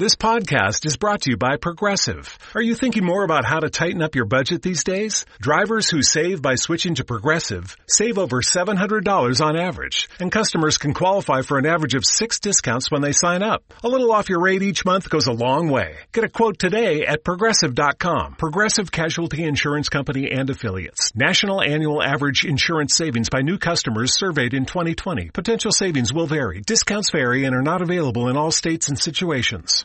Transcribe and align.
This 0.00 0.16
podcast 0.16 0.86
is 0.86 0.96
brought 0.96 1.20
to 1.24 1.30
you 1.30 1.36
by 1.36 1.58
Progressive. 1.58 2.38
Are 2.54 2.62
you 2.62 2.74
thinking 2.74 3.04
more 3.04 3.22
about 3.22 3.44
how 3.44 3.60
to 3.60 3.68
tighten 3.68 4.00
up 4.00 4.14
your 4.14 4.24
budget 4.24 4.62
these 4.62 4.82
days? 4.82 5.26
Drivers 5.42 5.90
who 5.90 6.02
save 6.02 6.40
by 6.40 6.54
switching 6.54 6.94
to 6.94 7.04
Progressive 7.04 7.76
save 7.86 8.16
over 8.16 8.40
$700 8.40 9.44
on 9.44 9.56
average, 9.58 10.08
and 10.18 10.32
customers 10.32 10.78
can 10.78 10.94
qualify 10.94 11.42
for 11.42 11.58
an 11.58 11.66
average 11.66 11.94
of 11.94 12.06
six 12.06 12.40
discounts 12.40 12.90
when 12.90 13.02
they 13.02 13.12
sign 13.12 13.42
up. 13.42 13.62
A 13.84 13.88
little 13.88 14.10
off 14.10 14.30
your 14.30 14.40
rate 14.40 14.62
each 14.62 14.86
month 14.86 15.10
goes 15.10 15.26
a 15.26 15.32
long 15.32 15.68
way. 15.68 15.96
Get 16.12 16.24
a 16.24 16.30
quote 16.30 16.58
today 16.58 17.04
at 17.04 17.22
progressive.com. 17.22 18.36
Progressive 18.36 18.90
Casualty 18.90 19.44
Insurance 19.44 19.90
Company 19.90 20.30
and 20.30 20.48
affiliates. 20.48 21.14
National 21.14 21.60
annual 21.60 22.02
average 22.02 22.46
insurance 22.46 22.94
savings 22.94 23.28
by 23.28 23.42
new 23.42 23.58
customers 23.58 24.16
surveyed 24.16 24.54
in 24.54 24.64
2020. 24.64 25.28
Potential 25.28 25.72
savings 25.72 26.10
will 26.10 26.26
vary. 26.26 26.62
Discounts 26.62 27.10
vary 27.10 27.44
and 27.44 27.54
are 27.54 27.60
not 27.60 27.82
available 27.82 28.30
in 28.30 28.38
all 28.38 28.50
states 28.50 28.88
and 28.88 28.98
situations. 28.98 29.84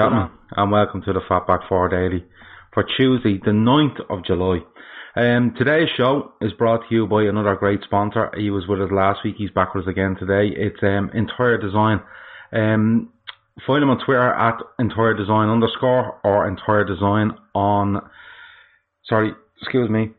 Gentlemen, 0.00 0.30
and 0.56 0.70
welcome 0.72 1.02
to 1.02 1.12
the 1.12 1.20
Fatback 1.28 1.68
4 1.68 1.90
Daily 1.90 2.24
for 2.72 2.82
Tuesday, 2.96 3.38
the 3.44 3.50
9th 3.50 4.00
of 4.08 4.24
July. 4.24 4.60
Um, 5.14 5.52
today's 5.58 5.90
show 5.94 6.32
is 6.40 6.54
brought 6.54 6.88
to 6.88 6.94
you 6.94 7.06
by 7.06 7.24
another 7.24 7.54
great 7.54 7.82
sponsor. 7.84 8.30
He 8.34 8.48
was 8.48 8.66
with 8.66 8.80
us 8.80 8.88
last 8.90 9.18
week, 9.22 9.34
he's 9.36 9.50
back 9.50 9.74
with 9.74 9.84
us 9.84 9.90
again 9.90 10.16
today. 10.18 10.56
It's 10.56 10.82
um, 10.82 11.10
Entire 11.12 11.58
Design. 11.58 12.00
Um, 12.50 13.12
find 13.66 13.82
him 13.82 13.90
on 13.90 14.02
Twitter 14.02 14.32
at 14.32 14.54
Entire 14.78 15.12
Design 15.12 15.50
underscore 15.50 16.18
or 16.24 16.48
Entire 16.48 16.84
Design 16.84 17.32
on, 17.54 18.00
sorry, 19.04 19.32
excuse 19.60 19.90
me. 19.90 20.12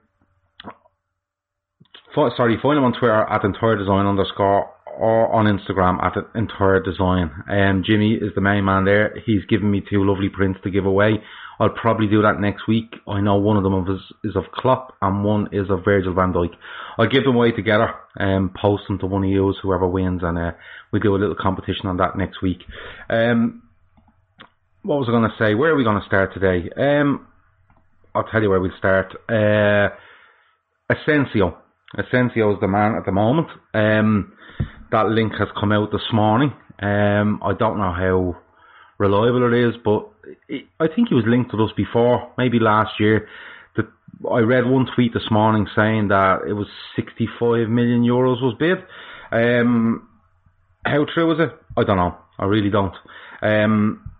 Sorry, 2.13 2.59
find 2.61 2.77
him 2.77 2.83
on 2.83 2.93
Twitter 2.93 3.23
at 3.23 3.43
Entire 3.43 3.77
Design 3.77 4.05
underscore 4.05 4.69
or 5.01 5.33
on 5.33 5.45
Instagram 5.45 6.01
at 6.03 6.13
Entire 6.35 6.79
Design. 6.79 7.31
Um, 7.49 7.83
Jimmy 7.83 8.13
is 8.13 8.33
the 8.35 8.41
main 8.41 8.63
man 8.65 8.85
there. 8.85 9.15
He's 9.25 9.43
given 9.49 9.71
me 9.71 9.81
two 9.81 10.05
lovely 10.05 10.29
prints 10.29 10.59
to 10.63 10.69
give 10.69 10.85
away. 10.85 11.23
I'll 11.59 11.69
probably 11.69 12.07
do 12.07 12.21
that 12.21 12.39
next 12.39 12.67
week. 12.67 12.93
I 13.07 13.19
know 13.19 13.35
one 13.37 13.57
of 13.57 13.63
them 13.63 13.73
is, 13.87 14.01
is 14.23 14.35
of 14.35 14.51
Klopp 14.51 14.95
and 15.01 15.23
one 15.23 15.49
is 15.51 15.69
of 15.71 15.83
Virgil 15.83 16.13
van 16.13 16.33
Dijk. 16.33 16.51
I'll 16.99 17.09
give 17.09 17.23
them 17.23 17.35
away 17.35 17.51
together 17.51 17.93
and 18.15 18.49
um, 18.49 18.55
post 18.59 18.83
them 18.87 18.99
to 18.99 19.07
one 19.07 19.23
of 19.23 19.29
you, 19.29 19.53
whoever 19.61 19.87
wins, 19.87 20.21
and 20.23 20.37
uh, 20.37 20.51
we 20.91 20.99
do 20.99 21.15
a 21.15 21.17
little 21.17 21.35
competition 21.35 21.87
on 21.87 21.97
that 21.97 22.15
next 22.15 22.41
week. 22.43 22.59
Um, 23.09 23.63
what 24.83 24.99
was 24.99 25.07
I 25.07 25.11
going 25.11 25.29
to 25.29 25.35
say? 25.37 25.55
Where 25.55 25.71
are 25.71 25.75
we 25.75 25.83
going 25.83 25.99
to 25.99 26.07
start 26.07 26.33
today? 26.33 26.69
Um, 26.77 27.27
I'll 28.13 28.23
tell 28.23 28.41
you 28.41 28.49
where 28.49 28.61
we 28.61 28.71
start. 28.77 29.15
Uh, 29.27 29.89
Asensio. 30.91 31.57
Asensio 31.97 32.53
is 32.53 32.59
the 32.61 32.67
man 32.67 32.95
at 32.95 33.05
the 33.05 33.11
moment. 33.11 33.47
Um, 33.73 34.33
that 34.91 35.07
link 35.07 35.33
has 35.39 35.47
come 35.59 35.71
out 35.71 35.91
this 35.91 36.07
morning. 36.13 36.53
Um, 36.81 37.41
I 37.43 37.53
don't 37.53 37.77
know 37.77 37.93
how 37.93 38.37
reliable 38.97 39.53
it 39.53 39.69
is, 39.69 39.75
but 39.83 40.09
it, 40.47 40.65
I 40.79 40.87
think 40.87 41.09
he 41.09 41.15
was 41.15 41.25
linked 41.27 41.51
with 41.51 41.61
us 41.61 41.75
before, 41.75 42.31
maybe 42.37 42.59
last 42.59 42.99
year. 42.99 43.27
The, 43.75 43.87
I 44.29 44.39
read 44.39 44.65
one 44.65 44.87
tweet 44.93 45.13
this 45.13 45.29
morning 45.31 45.67
saying 45.75 46.09
that 46.09 46.41
it 46.47 46.53
was 46.53 46.67
65 46.95 47.69
million 47.69 48.03
euros 48.03 48.41
was 48.41 48.55
bid. 48.59 48.77
Um, 49.31 50.07
how 50.85 51.05
true 51.13 51.31
is 51.31 51.39
it? 51.39 51.51
I 51.77 51.83
don't 51.83 51.97
know. 51.97 52.17
I 52.37 52.45
really 52.45 52.69
don't. 52.69 52.95
Um, 53.41 54.11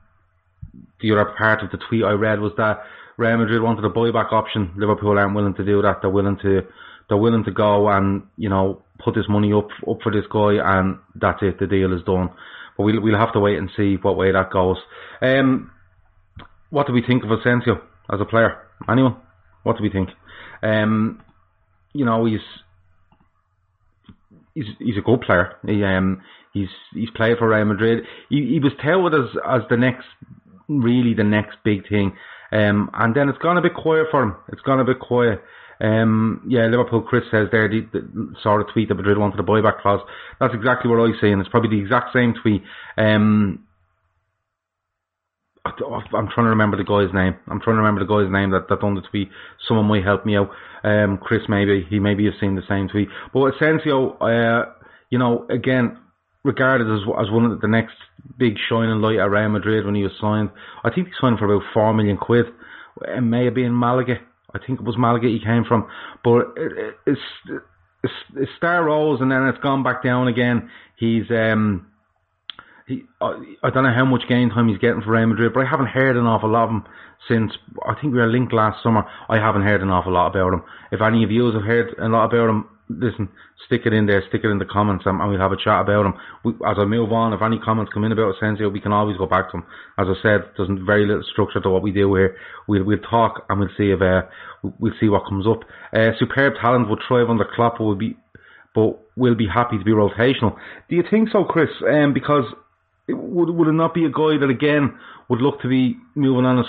the 1.02 1.12
other 1.12 1.34
part 1.38 1.64
of 1.64 1.72
the 1.72 1.80
tweet 1.90 2.04
I 2.04 2.12
read 2.12 2.40
was 2.40 2.54
that 2.58 2.82
Real 3.18 3.38
Madrid 3.38 3.62
wanted 3.62 3.86
a 3.86 3.90
buyback 3.90 4.32
option. 4.32 4.72
Liverpool 4.78 5.18
aren't 5.18 5.36
willing 5.36 5.56
to 5.56 5.66
do 5.66 5.82
that. 5.82 6.02
They're 6.02 6.10
willing 6.10 6.38
to 6.44 6.62
they're 7.10 7.18
willing 7.18 7.44
to 7.44 7.52
go 7.52 7.90
and 7.90 8.24
you 8.38 8.50
know 8.50 8.82
put 9.04 9.16
this 9.16 9.30
money 9.30 9.54
up 9.54 9.70
up 9.90 10.02
for 10.02 10.12
this 10.12 10.26
guy, 10.32 10.58
and 10.64 10.98
that's 11.16 11.42
it. 11.42 11.60
The 11.60 11.68
deal 11.68 11.94
is 11.94 12.04
done. 12.04 12.30
But 12.78 12.84
we'll 12.84 13.02
we'll 13.02 13.18
have 13.18 13.34
to 13.34 13.40
wait 13.40 13.58
and 13.58 13.70
see 13.76 13.98
what 14.02 14.18
way 14.18 14.32
that 14.32 14.52
goes. 14.52 14.78
Um, 15.22 15.72
what 16.70 16.88
do 16.88 16.94
we 16.94 17.04
think 17.06 17.24
of 17.24 17.32
Asensio 17.32 17.82
as 18.12 18.22
a 18.22 18.26
player? 18.26 18.58
Anyone? 18.90 19.18
What 19.64 19.78
do 19.78 19.84
we 19.84 19.90
think? 19.90 20.10
Um, 20.64 21.22
you 21.94 22.06
know, 22.06 22.26
he's 22.26 22.40
he's 24.56 24.66
he's 24.80 24.98
a 24.98 25.02
good 25.02 25.22
player. 25.22 25.56
He 25.66 25.84
um 25.84 26.22
he's 26.54 26.70
he's 26.94 27.10
played 27.12 27.38
for 27.38 27.50
Real 27.50 27.66
Madrid. 27.66 28.06
He 28.30 28.48
he 28.48 28.60
was 28.60 28.74
touted 28.82 29.14
as 29.20 29.30
as 29.48 29.62
the 29.70 29.78
next 29.78 30.06
really 30.68 31.14
the 31.14 31.24
next 31.24 31.58
big 31.64 31.88
thing. 31.88 32.14
Um, 32.52 32.90
and 32.94 33.16
then 33.16 33.30
it's 33.30 33.38
gone 33.38 33.58
a 33.58 33.62
bit 33.62 33.74
quiet 33.74 34.08
for 34.12 34.24
him. 34.24 34.36
It's 34.52 34.62
gone 34.62 34.80
a 34.80 34.86
bit 34.86 35.00
quiet. 35.00 35.42
Um, 35.80 36.46
yeah, 36.48 36.68
Liverpool. 36.68 37.02
Chris 37.02 37.24
says 37.32 37.48
there 37.52 37.68
the, 37.68 37.88
the 37.92 38.36
sort 38.44 38.62
of 38.62 38.68
tweet 38.72 38.90
that 38.90 38.96
Madrid 38.96 39.18
wanted 39.18 39.40
a 39.40 39.44
buyback 39.44 39.82
clause. 39.82 40.02
That's 40.40 40.54
exactly 40.54 40.92
what 40.92 41.00
I 41.00 41.20
say, 41.20 41.32
and 41.32 41.42
it's 41.42 41.50
probably 41.50 41.76
the 41.76 41.82
exact 41.82 42.14
same 42.14 42.36
tweet. 42.42 42.62
Um, 42.98 43.66
I'm 45.66 46.28
trying 46.34 46.46
to 46.46 46.50
remember 46.50 46.78
the 46.78 46.84
guy's 46.84 47.14
name. 47.14 47.36
I'm 47.48 47.62
trying 47.62 47.76
to 47.76 47.82
remember 47.82 48.02
the 48.02 48.10
guy's 48.10 48.32
name 48.32 48.52
that, 48.52 48.68
that 48.70 48.82
done 48.82 48.96
the 48.96 49.02
tweet. 49.02 49.30
Someone 49.68 49.86
might 49.86 50.04
help 50.04 50.26
me 50.26 50.36
out. 50.36 50.50
Um, 50.84 51.20
Chris 51.22 51.42
maybe 51.48 51.86
he 51.88 52.00
maybe 52.00 52.26
has 52.26 52.34
seen 52.40 52.56
the 52.56 52.64
same 52.68 52.88
tweet. 52.88 53.10
But 53.34 53.56
Asensio, 53.56 54.18
uh, 54.18 54.74
you 55.10 55.20
know, 55.20 55.46
again, 55.50 55.98
regarded 56.44 56.88
as 56.88 57.02
as 57.20 57.32
one 57.32 57.46
of 57.46 57.62
the 57.62 57.68
next 57.68 57.96
big 58.38 58.56
shining 58.70 59.02
light 59.02 59.20
at 59.20 59.30
Real 59.30 59.50
Madrid 59.50 59.86
when 59.86 59.96
he 59.96 60.04
was 60.04 60.12
signed. 60.20 60.50
I 60.84 60.90
think 60.90 61.08
he 61.08 61.14
signed 61.20 61.40
for 61.40 61.46
about 61.46 61.68
four 61.74 61.94
million 61.94 62.18
quid. 62.18 62.46
It 63.08 63.22
may 63.22 63.46
have 63.46 63.54
been 63.54 63.74
Malaga. 63.78 64.16
I 64.54 64.60
think 64.66 64.80
it 64.80 64.86
was 64.86 64.98
Malaga 64.98 65.28
he 65.28 65.40
came 65.40 65.64
from, 65.64 65.88
but 66.24 66.54
it, 66.58 66.96
it's, 67.06 67.22
it's, 68.04 68.52
star 68.58 68.84
rose 68.84 69.22
and 69.22 69.32
then 69.32 69.48
it's 69.48 69.60
gone 69.60 69.84
back 69.84 70.04
down 70.04 70.28
again. 70.28 70.70
He's 70.98 71.24
um, 71.32 71.88
he, 72.88 73.04
I, 73.22 73.56
I 73.64 73.70
don't 73.70 73.84
know 73.84 73.94
how 73.96 74.06
much 74.06 74.28
game 74.28 74.50
time 74.50 74.68
he's 74.68 74.78
getting 74.78 75.02
for 75.02 75.12
Real 75.12 75.28
Madrid, 75.28 75.54
but 75.54 75.66
I 75.66 75.70
haven't 75.70 75.88
heard 75.88 76.18
an 76.18 76.26
awful 76.26 76.50
lot 76.50 76.66
of 76.66 76.70
him 76.72 76.84
since 77.28 77.54
I 77.86 77.94
think 77.94 78.14
we 78.14 78.20
were 78.20 78.28
linked 78.28 78.54
last 78.54 78.84
summer. 78.84 79.06
I 79.30 79.38
haven't 79.38 79.64
heard 79.64 79.82
an 79.82 79.90
awful 79.90 80.14
lot 80.14 80.28
about 80.28 80.54
him. 80.54 80.64
If 80.92 81.02
any 81.02 81.24
of 81.24 81.32
you 81.32 81.46
have 81.46 81.64
heard 81.64 81.96
a 81.98 82.10
lot 82.10 82.26
about 82.26 82.50
him, 82.50 82.66
listen, 83.00 83.30
stick 83.66 83.82
it 83.86 83.94
in 83.94 84.06
there, 84.06 84.24
stick 84.30 84.42
it 84.44 84.50
in 84.50 84.60
the 84.60 84.66
comments, 84.66 85.06
and, 85.06 85.22
and 85.22 85.30
we'll 85.30 85.40
have 85.40 85.52
a 85.52 85.58
chat 85.58 85.82
about 85.82 86.04
them. 86.04 86.14
We, 86.44 86.54
as 86.68 86.78
I 86.80 86.86
move 86.86 87.12
on, 87.12 87.34
if 87.34 87.42
any 87.42 87.60
comments 87.60 87.92
come 87.94 88.04
in 88.04 88.12
about 88.12 88.36
Asensio, 88.36 88.70
we 88.70 88.82
can 88.82 88.92
always 88.92 89.18
go 89.18 89.26
back 89.26 89.52
to 89.52 89.58
them. 89.58 89.66
As 89.98 90.08
I 90.10 90.22
said, 90.22 90.52
there's 90.58 90.70
very 90.86 91.06
little 91.06 91.24
structure 91.32 91.60
to 91.62 91.70
what 91.70 91.84
we 91.84 91.92
do 91.92 92.14
here. 92.16 92.36
We'll, 92.68 92.84
we'll 92.84 93.00
talk 93.00 93.46
and 93.50 93.60
we'll 93.60 93.70
see 93.78 93.92
if 93.92 94.02
uh, 94.02 94.24
we'll 94.80 94.94
see 95.00 95.10
what 95.10 95.26
comes 95.26 95.46
up. 95.48 95.62
Uh, 95.94 96.12
superb 96.20 96.54
talent 96.60 96.90
will 96.90 97.00
thrive 97.08 97.30
under 97.30 97.46
Klopp, 97.56 97.80
will 97.80 97.96
be, 97.96 98.18
but 98.76 99.00
will 99.16 99.36
be 99.36 99.48
happy 99.48 99.78
to 99.78 99.84
be 99.84 99.92
rotational. 99.92 100.56
Do 100.90 100.96
you 100.96 101.04
think 101.10 101.30
so, 101.32 101.44
Chris? 101.44 101.70
Um, 101.88 102.14
because 102.14 102.46
it, 103.08 103.14
would 103.14 103.50
would 103.50 103.68
it 103.68 103.74
not 103.74 103.94
be 103.94 104.06
a 104.06 104.10
guy 104.10 104.38
that 104.40 104.50
again 104.50 104.98
would 105.30 105.42
look 105.42 105.62
to 105.62 105.68
be 105.68 105.98
moving 106.16 106.46
on 106.46 106.58
his, 106.58 106.68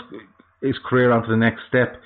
his 0.62 0.78
career 0.84 1.12
onto 1.12 1.28
the 1.28 1.37
next 1.37 1.62
step? 1.69 2.00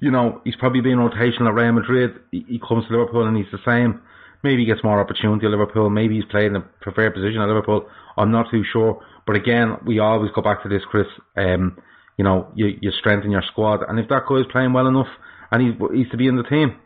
You 0.00 0.10
know, 0.10 0.40
he's 0.44 0.56
probably 0.56 0.80
been 0.80 0.98
rotational 0.98 1.48
at 1.48 1.54
Real 1.54 1.72
Madrid. 1.72 2.10
He, 2.30 2.44
he 2.48 2.58
comes 2.58 2.86
to 2.86 2.92
Liverpool 2.92 3.26
and 3.26 3.36
he's 3.36 3.50
the 3.52 3.58
same. 3.64 4.02
Maybe 4.42 4.62
he 4.62 4.66
gets 4.66 4.82
more 4.82 5.00
opportunity 5.00 5.46
at 5.46 5.50
Liverpool. 5.50 5.90
Maybe 5.90 6.16
he's 6.16 6.24
playing 6.30 6.56
a 6.56 6.60
preferred 6.60 7.14
position 7.14 7.40
at 7.40 7.48
Liverpool. 7.48 7.86
I'm 8.16 8.30
not 8.30 8.46
too 8.50 8.64
sure. 8.72 9.02
But 9.26 9.36
again, 9.36 9.76
we 9.84 9.98
always 9.98 10.30
go 10.34 10.40
back 10.42 10.62
to 10.62 10.68
this, 10.68 10.82
Chris. 10.90 11.06
Um, 11.36 11.76
you 12.16 12.24
know, 12.24 12.50
you, 12.54 12.78
you 12.80 12.90
strengthen 12.98 13.30
your 13.30 13.42
squad. 13.50 13.80
And 13.86 13.98
if 13.98 14.08
that 14.08 14.22
guy 14.28 14.36
is 14.36 14.46
playing 14.50 14.72
well 14.72 14.86
enough 14.86 15.08
and 15.50 15.62
he's, 15.62 15.74
he's 15.94 16.10
to 16.10 16.16
be 16.16 16.26
in 16.26 16.36
the 16.36 16.42
team, 16.44 16.76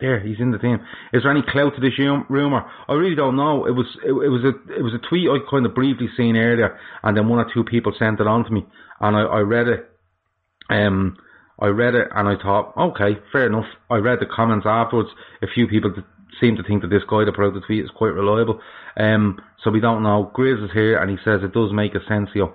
there, 0.00 0.20
he's 0.20 0.38
in 0.38 0.50
the 0.50 0.58
team. 0.58 0.78
Is 1.12 1.22
there 1.22 1.30
any 1.30 1.42
clout 1.42 1.74
to 1.74 1.80
this 1.80 1.98
rumor? 1.98 2.70
I 2.88 2.92
really 2.92 3.14
don't 3.16 3.36
know. 3.36 3.66
It 3.66 3.70
was 3.70 3.86
it, 4.04 4.10
it 4.10 4.28
was 4.28 4.44
a 4.44 4.78
it 4.78 4.82
was 4.82 4.92
a 4.92 5.08
tweet 5.08 5.28
I 5.30 5.38
kind 5.50 5.64
of 5.64 5.74
briefly 5.74 6.08
seen 6.16 6.36
earlier, 6.36 6.78
and 7.02 7.16
then 7.16 7.28
one 7.28 7.38
or 7.38 7.50
two 7.54 7.64
people 7.64 7.94
sent 7.98 8.20
it 8.20 8.26
on 8.26 8.44
to 8.44 8.50
me, 8.50 8.66
and 9.00 9.16
I, 9.16 9.20
I 9.20 9.40
read 9.40 9.68
it. 9.68 9.90
Um, 10.68 11.16
I 11.62 11.68
read 11.68 11.94
it 11.94 12.08
and 12.14 12.28
I 12.28 12.34
thought, 12.42 12.74
okay, 12.76 13.18
fair 13.30 13.46
enough. 13.46 13.66
I 13.88 13.96
read 13.96 14.18
the 14.20 14.26
comments 14.26 14.66
afterwards. 14.68 15.10
A 15.42 15.46
few 15.46 15.68
people 15.68 15.94
seem 16.40 16.56
to 16.56 16.62
think 16.62 16.82
that 16.82 16.88
this 16.88 17.04
guy 17.08 17.24
that 17.24 17.34
put 17.34 17.46
out 17.46 17.54
the 17.54 17.60
tweet 17.60 17.84
is 17.84 17.90
quite 17.94 18.12
reliable. 18.12 18.60
Um, 18.96 19.40
so 19.62 19.70
we 19.70 19.80
don't 19.80 20.02
know. 20.02 20.30
Grizz 20.34 20.64
is 20.64 20.72
here 20.72 20.98
and 20.98 21.10
he 21.10 21.16
says 21.24 21.40
it 21.42 21.54
does 21.54 21.72
make 21.72 21.94
a 21.94 21.98
Asensio. 21.98 22.54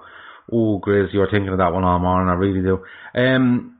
Oh, 0.52 0.80
Grizz, 0.80 1.14
you're 1.14 1.32
thinking 1.32 1.50
of 1.50 1.58
that 1.58 1.74
one 1.74 1.84
all 1.84 2.00
morning. 2.00 2.30
I 2.30 2.34
really 2.34 2.62
do. 2.62 2.84
Um, 3.16 3.78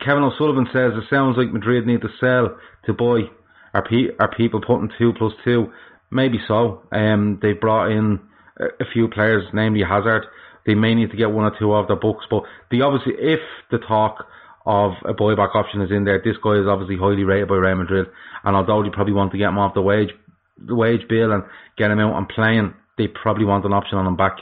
Kevin 0.00 0.22
O'Sullivan 0.22 0.66
says 0.72 0.92
it 0.94 1.08
sounds 1.08 1.36
like 1.38 1.52
Madrid 1.52 1.86
need 1.86 2.02
to 2.02 2.08
sell 2.20 2.56
to 2.84 2.92
buy. 2.92 3.30
Are, 3.72 3.82
pe- 3.82 4.14
are 4.20 4.34
people 4.36 4.60
putting 4.60 4.90
two 4.98 5.12
plus 5.16 5.32
two 5.44 5.72
maybe 6.10 6.38
so. 6.46 6.82
Um, 6.92 7.38
they 7.42 7.52
brought 7.52 7.90
in 7.90 8.20
a, 8.58 8.84
few 8.92 9.08
players, 9.08 9.44
namely 9.52 9.82
Hazard. 9.82 10.26
They 10.64 10.74
may 10.74 10.94
need 10.94 11.10
to 11.10 11.16
get 11.16 11.30
one 11.30 11.44
or 11.44 11.56
two 11.58 11.72
of 11.72 11.86
their 11.86 11.96
books, 11.96 12.24
but 12.30 12.42
the 12.70 12.82
obviously, 12.82 13.14
if 13.18 13.40
the 13.70 13.78
talk 13.78 14.26
of 14.66 14.92
a 15.04 15.14
buyback 15.14 15.54
option 15.54 15.80
is 15.80 15.90
in 15.90 16.04
there, 16.04 16.20
this 16.22 16.36
guy 16.42 16.58
is 16.58 16.66
obviously 16.68 16.96
highly 16.96 17.22
rated 17.22 17.48
by 17.48 17.54
Real 17.54 17.76
Madrid, 17.76 18.06
and 18.44 18.56
although 18.56 18.82
they 18.82 18.90
probably 18.90 19.14
want 19.14 19.30
to 19.32 19.38
get 19.38 19.48
him 19.48 19.58
off 19.58 19.74
the 19.74 19.82
wage, 19.82 20.10
the 20.58 20.74
wage 20.74 21.06
bill 21.08 21.32
and 21.32 21.44
get 21.78 21.90
him 21.90 22.00
out 22.00 22.16
and 22.16 22.28
playing, 22.28 22.74
they 22.98 23.06
probably 23.06 23.44
want 23.44 23.64
an 23.64 23.72
option 23.72 23.98
on 23.98 24.06
him 24.06 24.16
back. 24.16 24.38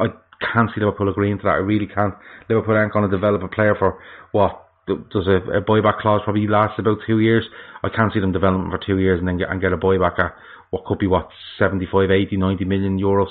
I 0.00 0.06
can't 0.52 0.70
see 0.74 0.80
Liverpool 0.80 1.08
agreeing 1.08 1.38
to 1.38 1.44
that. 1.44 1.50
I 1.50 1.64
really 1.64 1.86
can't. 1.86 2.14
Liverpool 2.48 2.74
aren't 2.74 2.92
going 2.92 3.08
to 3.08 3.14
develop 3.14 3.42
a 3.42 3.48
player 3.48 3.74
for 3.78 3.98
what 4.32 4.64
does 4.86 5.26
a, 5.26 5.58
a 5.58 5.62
buyback 5.62 5.98
clause 5.98 6.22
probably 6.24 6.46
last 6.46 6.78
about 6.78 6.98
two 7.06 7.20
years. 7.20 7.44
I 7.82 7.88
can't 7.88 8.12
see 8.12 8.20
them 8.20 8.32
developing 8.32 8.70
for 8.70 8.78
two 8.78 8.98
years 8.98 9.18
and 9.18 9.28
then 9.28 9.38
get 9.38 9.50
and 9.50 9.60
get 9.60 9.72
a 9.72 9.76
buyback 9.76 10.18
at 10.18 10.34
what 10.70 10.84
could 10.84 10.98
be 10.98 11.06
what 11.06 11.28
75, 11.58 12.10
80, 12.10 12.36
90 12.36 12.64
million 12.64 12.98
euros. 12.98 13.28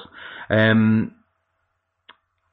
Um, 0.49 1.13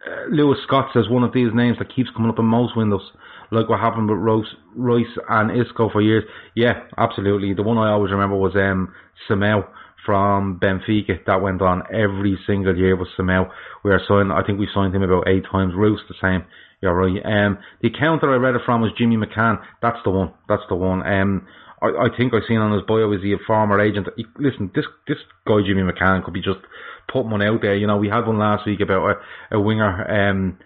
uh, 0.06 0.30
Lewis 0.30 0.58
Scott 0.66 0.90
says 0.92 1.08
one 1.08 1.22
of 1.22 1.32
these 1.32 1.50
names 1.54 1.78
that 1.78 1.94
keeps 1.94 2.10
coming 2.14 2.30
up 2.30 2.38
in 2.38 2.44
most 2.44 2.76
windows, 2.76 3.02
like 3.50 3.69
what 3.69 3.81
happened 3.81 4.08
with 4.08 4.19
Rose, 4.19 4.46
Reus 4.75 5.08
and 5.29 5.50
Isco 5.50 5.91
for 5.91 6.02
years. 6.02 6.25
Yeah, 6.55 6.85
absolutely. 6.96 7.55
The 7.55 7.62
one 7.62 7.79
I 7.79 7.91
always 7.91 8.12
remember 8.12 8.37
was 8.37 8.55
um, 8.55 8.93
Simão 9.29 9.67
from 10.05 10.61
Benfica. 10.61 11.25
That 11.26 11.43
went 11.43 11.62
on 11.62 11.82
every 11.93 12.38
single 12.46 12.76
year 12.76 12.96
with 12.96 13.08
Simão. 13.19 13.50
We 13.85 13.91
are 13.91 14.00
signed. 14.06 14.32
I 14.32 14.43
think 14.43 14.58
we 14.58 14.69
signed 14.75 14.94
him 14.94 15.02
about 15.02 15.29
eight 15.29 15.44
times. 15.50 15.75
Roos 15.75 16.00
the 16.08 16.14
same. 16.20 16.44
You're 16.81 16.94
right. 16.94 17.25
Um, 17.25 17.58
the 17.81 17.88
account 17.88 18.20
that 18.20 18.29
I 18.29 18.37
read 18.37 18.55
it 18.55 18.62
from 18.67 18.82
was 18.82 18.93
Jimmy 18.99 19.17
McCann. 19.17 19.58
That's 19.81 19.99
the 20.05 20.11
one. 20.11 20.32
That's 20.49 20.64
the 20.69 20.75
one. 20.75 21.06
Um, 21.06 21.47
I, 21.81 21.87
I 21.87 22.17
think 22.17 22.35
I 22.35 22.47
seen 22.47 22.58
on 22.58 22.73
his 22.73 22.82
bio 22.87 23.12
is 23.12 23.23
he 23.23 23.32
a 23.32 23.38
former 23.47 23.81
agent. 23.81 24.08
He, 24.17 24.26
listen, 24.38 24.70
this 24.75 24.85
this 25.08 25.19
guy 25.47 25.61
Jimmy 25.67 25.82
McCann 25.82 26.25
could 26.25 26.35
be 26.35 26.43
just 26.43 26.61
putting 27.11 27.31
one 27.31 27.43
out 27.43 27.62
there. 27.62 27.76
You 27.76 27.87
know, 27.87 27.97
we 27.97 28.08
had 28.08 28.26
one 28.26 28.38
last 28.38 28.67
week 28.67 28.81
about 28.81 29.17
a, 29.50 29.56
a 29.56 29.61
winger. 29.61 30.31
Um, 30.31 30.58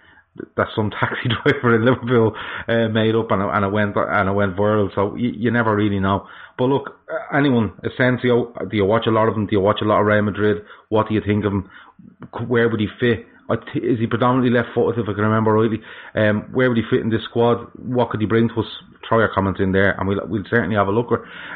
that 0.56 0.69
some 0.75 0.90
taxi 1.00 1.29
driver 1.29 1.76
in 1.76 1.85
Liverpool 1.85 2.35
uh, 2.69 2.88
made 2.88 3.14
up 3.14 3.31
and, 3.31 3.43
and 3.43 3.64
it 3.64 3.73
went 3.73 3.96
and 3.96 4.29
it 4.29 4.32
went 4.32 4.56
viral. 4.56 4.94
So 4.94 5.14
you, 5.17 5.31
you 5.37 5.50
never 5.50 5.75
really 5.75 6.00
know. 6.00 6.26
But 6.56 6.67
look, 6.67 6.99
anyone, 7.32 7.73
Asensio, 7.85 8.52
do 8.70 8.76
you 8.76 8.85
watch 8.85 9.06
a 9.06 9.11
lot 9.11 9.29
of 9.29 9.35
them? 9.35 9.46
Do 9.46 9.52
you 9.52 9.61
watch 9.61 9.79
a 9.81 9.85
lot 9.85 10.00
of 10.00 10.06
Real 10.06 10.23
Madrid? 10.23 10.64
What 10.88 11.08
do 11.08 11.14
you 11.14 11.20
think 11.25 11.44
of 11.44 11.52
him? 11.52 11.70
Where 12.46 12.69
would 12.69 12.81
he 12.81 12.88
fit? 12.99 13.26
Is 13.76 13.99
he 13.99 14.06
predominantly 14.06 14.50
left 14.50 14.75
footed, 14.75 15.02
if 15.02 15.08
I 15.08 15.14
can 15.14 15.23
remember 15.23 15.52
rightly? 15.52 15.81
Um, 16.14 16.49
where 16.52 16.69
would 16.69 16.76
he 16.76 16.85
fit 16.90 17.00
in 17.00 17.08
this 17.08 17.25
squad? 17.25 17.70
What 17.76 18.11
could 18.11 18.20
he 18.20 18.26
bring 18.26 18.49
to 18.49 18.61
us? 18.61 18.67
Throw 19.08 19.20
your 19.20 19.32
comments 19.35 19.61
in 19.61 19.73
there, 19.73 19.93
and 19.99 20.06
we'll 20.06 20.20
we'll 20.26 20.44
certainly 20.50 20.76
have 20.76 20.88
a 20.88 20.90
look. 20.90 21.08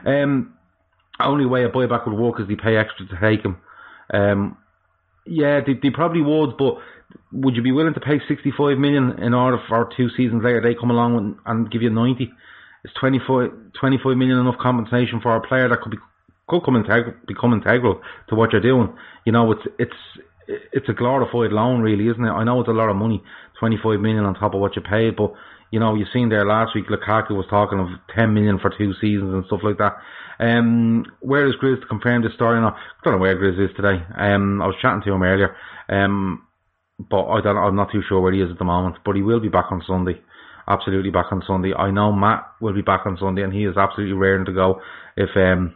Um, 0.06 0.54
only 1.20 1.44
way 1.44 1.64
a 1.64 1.68
buyback 1.68 2.06
would 2.06 2.18
work 2.18 2.40
is 2.40 2.48
they 2.48 2.56
pay 2.56 2.76
extra 2.76 3.06
to 3.06 3.20
take 3.20 3.44
him. 3.44 3.58
Um, 4.12 4.56
yeah, 5.26 5.60
they, 5.64 5.74
they 5.74 5.90
probably 5.90 6.22
would, 6.22 6.56
but 6.56 6.76
would 7.32 7.56
you 7.56 7.62
be 7.62 7.72
willing 7.72 7.94
to 7.94 8.00
pay 8.00 8.20
65 8.28 8.78
million 8.78 9.18
in 9.22 9.34
order 9.34 9.58
for 9.68 9.88
two 9.96 10.08
seasons 10.16 10.42
later 10.44 10.60
they 10.60 10.74
come 10.74 10.90
along 10.90 11.16
and, 11.16 11.36
and 11.46 11.70
give 11.70 11.82
you 11.82 11.90
90? 11.90 12.30
Is 12.84 12.90
25, 12.98 13.50
25 13.78 14.16
million 14.16 14.38
enough 14.38 14.58
compensation 14.60 15.20
for 15.22 15.36
a 15.36 15.46
player 15.46 15.68
that 15.68 15.80
could 15.80 15.92
be 15.92 15.98
could 16.48 16.64
come 16.64 16.76
integral, 16.76 17.14
become 17.26 17.52
integral 17.52 18.00
to 18.28 18.34
what 18.34 18.52
you're 18.52 18.60
doing? 18.60 18.92
You 19.24 19.32
know, 19.32 19.52
it's 19.52 19.62
it's 19.78 19.96
it's 20.72 20.88
a 20.88 20.92
glorified 20.92 21.52
loan, 21.52 21.80
really, 21.80 22.08
isn't 22.08 22.24
it? 22.24 22.30
I 22.30 22.44
know 22.44 22.60
it's 22.60 22.68
a 22.68 22.72
lot 22.72 22.90
of 22.90 22.96
money, 22.96 23.22
25 23.60 24.00
million 24.00 24.24
on 24.24 24.34
top 24.34 24.54
of 24.54 24.60
what 24.60 24.74
you 24.76 24.82
paid, 24.82 25.16
but 25.16 25.32
you 25.70 25.80
know, 25.80 25.94
you've 25.94 26.08
seen 26.12 26.28
there 26.28 26.44
last 26.44 26.74
week, 26.74 26.86
Lukaku 26.88 27.30
was 27.30 27.46
talking 27.48 27.80
of 27.80 27.88
10 28.14 28.34
million 28.34 28.58
for 28.58 28.70
two 28.76 28.92
seasons 29.00 29.32
and 29.32 29.44
stuff 29.46 29.60
like 29.64 29.78
that. 29.78 29.96
Um, 30.38 31.06
where 31.20 31.48
is 31.48 31.54
Grizz 31.62 31.80
to 31.80 31.86
confirm 31.86 32.22
this 32.22 32.34
story? 32.34 32.60
Now, 32.60 32.76
I 32.76 33.04
don't 33.04 33.14
know 33.14 33.20
where 33.20 33.36
Grizz 33.36 33.70
is 33.70 33.74
today. 33.74 34.04
Um, 34.16 34.60
I 34.60 34.66
was 34.66 34.76
chatting 34.82 35.02
to 35.02 35.12
him 35.12 35.22
earlier. 35.22 35.56
Um, 35.88 36.46
but 37.10 37.26
I 37.26 37.40
don't. 37.40 37.56
I'm 37.56 37.76
not 37.76 37.92
too 37.92 38.02
sure 38.08 38.20
where 38.20 38.32
he 38.32 38.40
is 38.40 38.50
at 38.50 38.58
the 38.58 38.64
moment. 38.64 38.96
But 39.04 39.16
he 39.16 39.22
will 39.22 39.40
be 39.40 39.48
back 39.48 39.66
on 39.70 39.82
Sunday. 39.86 40.20
Absolutely 40.68 41.10
back 41.10 41.26
on 41.32 41.42
Sunday. 41.46 41.72
I 41.74 41.90
know 41.90 42.12
Matt 42.12 42.46
will 42.60 42.74
be 42.74 42.82
back 42.82 43.06
on 43.06 43.16
Sunday, 43.18 43.42
and 43.42 43.52
he 43.52 43.64
is 43.64 43.76
absolutely 43.76 44.14
raring 44.14 44.44
to 44.46 44.52
go. 44.52 44.80
If 45.16 45.30
um 45.36 45.74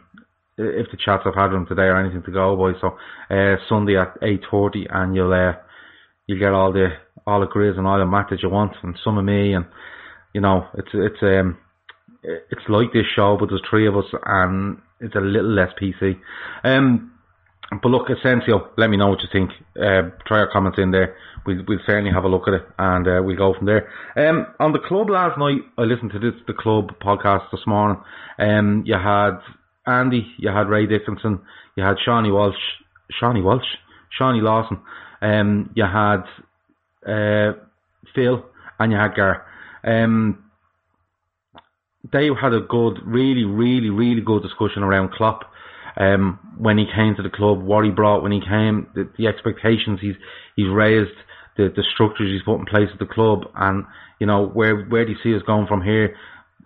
if 0.57 0.89
the 0.89 0.97
chats 0.97 1.23
I've 1.25 1.35
had 1.35 1.51
with 1.51 1.61
him 1.61 1.67
today 1.67 1.83
are 1.83 1.99
anything 1.99 2.23
to 2.23 2.31
go 2.31 2.55
by, 2.55 2.79
so 2.79 2.97
uh, 3.29 3.57
Sunday 3.69 3.97
at 3.97 4.17
eight 4.23 4.41
forty, 4.49 4.87
and 4.89 5.15
you'll 5.15 5.33
uh, 5.33 5.53
you'll 6.25 6.39
get 6.39 6.53
all 6.53 6.71
the 6.71 6.89
all 7.25 7.41
the 7.41 7.47
Grizz 7.47 7.77
and 7.77 7.85
all 7.85 7.99
the 7.99 8.05
Matt 8.05 8.27
that 8.31 8.41
you 8.41 8.49
want, 8.49 8.73
and 8.81 8.97
some 9.03 9.17
of 9.17 9.25
me, 9.25 9.53
and 9.53 9.65
you 10.33 10.41
know 10.41 10.67
it's 10.75 10.89
it's 10.93 11.21
um 11.21 11.57
it's 12.23 12.67
like 12.69 12.91
this 12.93 13.05
show, 13.15 13.37
but 13.39 13.49
there's 13.49 13.61
three 13.69 13.87
of 13.87 13.95
us, 13.95 14.05
and 14.25 14.79
it's 14.99 15.15
a 15.15 15.19
little 15.19 15.51
less 15.51 15.69
PC. 15.81 16.17
Um, 16.63 17.11
but 17.69 17.89
look, 17.89 18.09
Asensio, 18.09 18.69
let 18.77 18.89
me 18.89 18.97
know 18.97 19.09
what 19.09 19.19
you 19.21 19.27
think. 19.31 19.51
Uh, 19.75 20.09
try 20.25 20.39
your 20.39 20.49
comments 20.51 20.79
in 20.79 20.91
there. 20.91 21.15
We'll, 21.45 21.63
we'll 21.67 21.79
certainly 21.85 22.11
have 22.11 22.23
a 22.23 22.29
look 22.29 22.47
at 22.47 22.53
it 22.53 22.63
and 22.79 23.07
uh, 23.07 23.21
we'll 23.23 23.37
go 23.37 23.53
from 23.53 23.65
there. 23.65 23.89
Um, 24.15 24.47
on 24.59 24.71
the 24.71 24.79
club 24.79 25.09
last 25.09 25.37
night, 25.37 25.61
I 25.77 25.81
listened 25.81 26.11
to 26.11 26.19
this, 26.19 26.33
the 26.47 26.53
club 26.53 26.91
podcast 27.01 27.51
this 27.51 27.61
morning. 27.67 28.01
Um, 28.39 28.83
you 28.85 28.95
had 28.95 29.39
Andy, 29.85 30.27
you 30.37 30.49
had 30.49 30.69
Ray 30.69 30.85
Dickinson, 30.85 31.41
you 31.75 31.83
had 31.83 31.97
Shawnee 32.03 32.31
Walsh, 32.31 32.55
Shawnee 33.19 33.41
Walsh, 33.41 33.67
Shawnee 34.17 34.41
Lawson, 34.41 34.79
um, 35.21 35.71
you 35.75 35.83
had 35.83 36.23
uh, 37.05 37.53
Phil, 38.15 38.45
and 38.79 38.91
you 38.91 38.97
had 38.97 39.15
Gar. 39.15 39.45
Um, 39.83 40.43
they 42.11 42.29
had 42.39 42.53
a 42.53 42.61
good, 42.61 42.99
really, 43.05 43.43
really, 43.43 43.89
really 43.89 44.21
good 44.21 44.43
discussion 44.43 44.83
around 44.83 45.11
Klopp 45.11 45.51
um, 45.97 46.39
when 46.57 46.77
he 46.77 46.85
came 46.85 47.15
to 47.15 47.23
the 47.23 47.29
club, 47.29 47.61
what 47.61 47.83
he 47.83 47.91
brought 47.91 48.23
when 48.23 48.31
he 48.31 48.39
came, 48.39 48.87
the, 48.93 49.09
the 49.17 49.27
expectations 49.27 49.99
he's 50.01 50.15
he's 50.55 50.69
raised, 50.69 51.17
the 51.57 51.69
the 51.75 51.83
structures 51.93 52.31
he's 52.31 52.43
put 52.43 52.59
in 52.59 52.65
place 52.65 52.89
at 52.93 52.99
the 52.99 53.05
club, 53.05 53.45
and 53.55 53.85
you 54.19 54.27
know 54.27 54.47
where 54.47 54.85
where 54.85 55.05
do 55.05 55.11
you 55.11 55.17
see 55.23 55.35
us 55.35 55.41
going 55.45 55.67
from 55.67 55.81
here? 55.81 56.15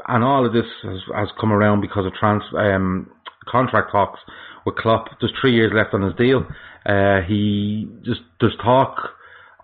And 0.07 0.23
all 0.23 0.45
of 0.45 0.53
this 0.53 0.65
has, 0.83 0.99
has 1.15 1.27
come 1.39 1.51
around 1.51 1.81
because 1.81 2.05
of 2.05 2.13
trans 2.13 2.43
um, 2.57 3.09
contract 3.47 3.91
talks 3.91 4.19
with 4.65 4.75
Klopp. 4.75 5.07
There's 5.19 5.33
three 5.39 5.53
years 5.53 5.71
left 5.73 5.93
on 5.93 6.01
his 6.01 6.15
deal. 6.15 6.45
Uh, 6.85 7.21
he 7.27 7.87
just 8.03 8.21
there's 8.39 8.55
talk. 8.63 8.97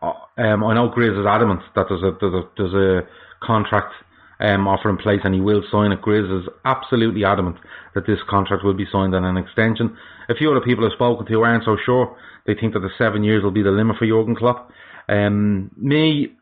Uh, 0.02 0.13
um, 0.38 0.63
I 0.63 0.75
know 0.75 0.90
Grizz 0.90 1.20
is 1.20 1.25
adamant 1.25 1.62
that 1.75 1.88
there's 1.90 2.04
a 2.04 2.12
there's 2.20 2.34
a, 2.34 2.44
there's 2.58 2.74
a 2.74 3.08
contract 3.46 3.94
um, 4.39 4.68
offer 4.68 4.89
in 4.89 4.98
place 4.98 5.22
and 5.24 5.34
he 5.34 5.42
will 5.42 5.63
sign 5.72 5.92
it. 5.92 6.01
Grizz 6.01 6.42
is 6.42 6.50
absolutely 6.66 7.25
adamant 7.25 7.57
that 7.95 8.06
this 8.06 8.19
contract 8.30 8.63
will 8.63 8.74
be 8.74 8.88
signed 8.92 9.16
on 9.16 9.25
an 9.25 9.38
extension. 9.38 9.98
A 10.30 10.36
few 10.36 10.51
other 10.51 10.62
people 10.62 10.86
I've 10.86 10.94
spoken 10.94 11.25
to 11.25 11.42
aren't 11.42 11.66
so 11.66 11.78
sure. 11.86 12.16
They 12.45 12.54
think 12.56 12.74
that 12.74 12.80
the 12.80 12.89
seven 12.98 13.24
years 13.24 13.44
will 13.44 13.51
be 13.51 13.63
the 13.63 13.72
limit 13.72 13.98
for 13.98 14.06
Jurgen 14.06 14.36
Klopp. 14.36 14.72
Um, 15.10 15.72
me, 15.77 16.34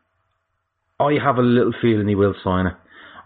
I 1.00 1.14
have 1.22 1.38
a 1.38 1.42
little 1.42 1.74
feeling 1.80 2.08
he 2.08 2.14
will 2.14 2.34
sign 2.42 2.66
it. 2.66 2.74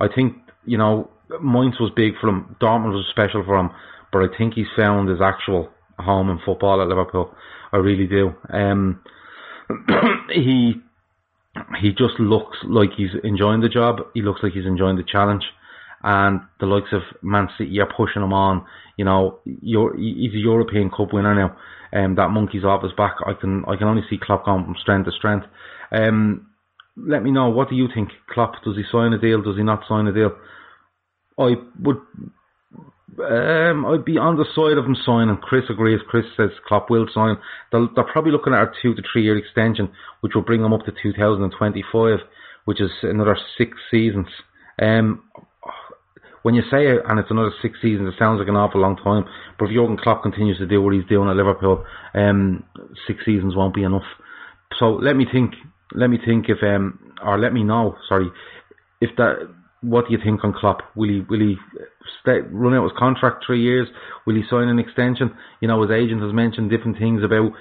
I 0.00 0.06
think, 0.14 0.36
you 0.64 0.78
know, 0.78 1.10
Mainz 1.42 1.78
was 1.78 1.92
big 1.94 2.14
for 2.20 2.28
him, 2.28 2.56
Dortmund 2.60 2.92
was 2.92 3.06
special 3.10 3.44
for 3.44 3.56
him, 3.56 3.70
but 4.12 4.22
I 4.22 4.36
think 4.36 4.54
he's 4.54 4.66
found 4.76 5.08
his 5.08 5.20
actual 5.20 5.70
home 5.98 6.30
in 6.30 6.40
football 6.44 6.80
at 6.80 6.88
Liverpool. 6.88 7.34
I 7.72 7.76
really 7.76 8.06
do. 8.06 8.34
Um, 8.48 9.02
he 10.32 10.74
he 11.80 11.90
just 11.90 12.18
looks 12.18 12.58
like 12.64 12.90
he's 12.96 13.10
enjoying 13.24 13.60
the 13.60 13.68
job. 13.68 13.96
He 14.14 14.22
looks 14.22 14.40
like 14.42 14.52
he's 14.52 14.66
enjoying 14.66 14.96
the 14.96 15.04
challenge. 15.04 15.44
And 16.02 16.40
the 16.60 16.66
likes 16.66 16.92
of 16.92 17.02
Man 17.22 17.48
City 17.58 17.78
are 17.80 17.92
pushing 17.94 18.22
him 18.22 18.32
on. 18.32 18.64
You 18.96 19.04
know, 19.04 19.40
he's 19.44 20.34
a 20.34 20.38
European 20.38 20.90
Cup 20.90 21.12
winner 21.12 21.34
now. 21.34 21.56
Um, 21.92 22.14
that 22.14 22.30
monkey's 22.30 22.64
off 22.64 22.82
his 22.82 22.92
back. 22.92 23.16
I 23.26 23.34
can 23.34 23.64
I 23.66 23.76
can 23.76 23.88
only 23.88 24.02
see 24.08 24.16
Klopp 24.16 24.44
going 24.46 24.64
from 24.64 24.76
strength 24.80 25.06
to 25.06 25.12
strength. 25.12 25.46
Um, 25.90 26.46
let 26.96 27.22
me 27.22 27.30
know. 27.30 27.50
What 27.50 27.68
do 27.68 27.76
you 27.76 27.88
think, 27.92 28.10
Klopp? 28.32 28.62
Does 28.64 28.76
he 28.76 28.84
sign 28.90 29.12
a 29.12 29.18
deal? 29.18 29.42
Does 29.42 29.56
he 29.56 29.62
not 29.62 29.82
sign 29.88 30.06
a 30.06 30.12
deal? 30.12 30.32
I 31.38 31.54
would 31.80 31.98
um, 33.18 33.86
I'd 33.86 34.04
be 34.04 34.18
on 34.18 34.36
the 34.36 34.46
side 34.54 34.78
of 34.78 34.84
him 34.84 34.96
signing. 35.04 35.36
Chris 35.38 35.64
agrees. 35.68 36.00
Chris 36.08 36.26
says 36.36 36.50
Klopp 36.66 36.90
will 36.90 37.06
sign. 37.12 37.36
They're, 37.72 37.88
they're 37.94 38.04
probably 38.04 38.32
looking 38.32 38.54
at 38.54 38.62
a 38.62 38.72
two 38.80 38.94
to 38.94 39.02
three 39.12 39.24
year 39.24 39.36
extension, 39.36 39.90
which 40.20 40.34
will 40.34 40.42
bring 40.42 40.62
them 40.62 40.72
up 40.72 40.84
to 40.84 40.92
2025, 40.92 42.18
which 42.64 42.80
is 42.80 42.90
another 43.02 43.36
six 43.58 43.76
seasons. 43.90 44.28
Um, 44.80 45.24
when 46.42 46.54
you 46.54 46.62
say 46.70 46.86
it 46.86 47.02
and 47.06 47.18
it's 47.18 47.30
another 47.30 47.52
six 47.60 47.78
seasons, 47.82 48.08
it 48.08 48.18
sounds 48.18 48.38
like 48.38 48.48
an 48.48 48.56
awful 48.56 48.80
long 48.80 48.96
time. 48.96 49.24
But 49.58 49.66
if 49.66 49.72
Jurgen 49.72 49.98
Klopp 49.98 50.22
continues 50.22 50.58
to 50.58 50.66
do 50.66 50.80
what 50.80 50.94
he's 50.94 51.04
doing 51.04 51.28
at 51.28 51.36
Liverpool, 51.36 51.84
um, 52.14 52.64
six 53.06 53.24
seasons 53.24 53.54
won't 53.54 53.74
be 53.74 53.82
enough. 53.82 54.06
So 54.78 54.92
let 54.92 55.16
me 55.16 55.26
think. 55.30 55.54
Let 55.92 56.08
me 56.08 56.18
think 56.24 56.46
if 56.48 56.62
um, 56.62 57.14
or 57.22 57.38
let 57.38 57.52
me 57.52 57.64
know. 57.64 57.96
Sorry, 58.08 58.30
if 59.00 59.10
that 59.16 59.52
what 59.82 60.06
do 60.06 60.12
you 60.12 60.18
think 60.22 60.44
on 60.44 60.52
Klopp? 60.52 60.82
Will 60.94 61.08
he 61.08 61.20
will 61.28 61.40
he 61.40 61.56
stay, 62.22 62.40
run 62.50 62.74
out 62.74 62.84
his 62.84 62.98
contract 62.98 63.44
three 63.46 63.62
years? 63.62 63.88
Will 64.26 64.34
he 64.34 64.42
sign 64.50 64.68
an 64.68 64.78
extension? 64.78 65.34
You 65.60 65.68
know, 65.68 65.80
his 65.82 65.90
agent 65.90 66.22
has 66.22 66.32
mentioned 66.32 66.70
different 66.70 66.98
things 66.98 67.22
about, 67.22 67.52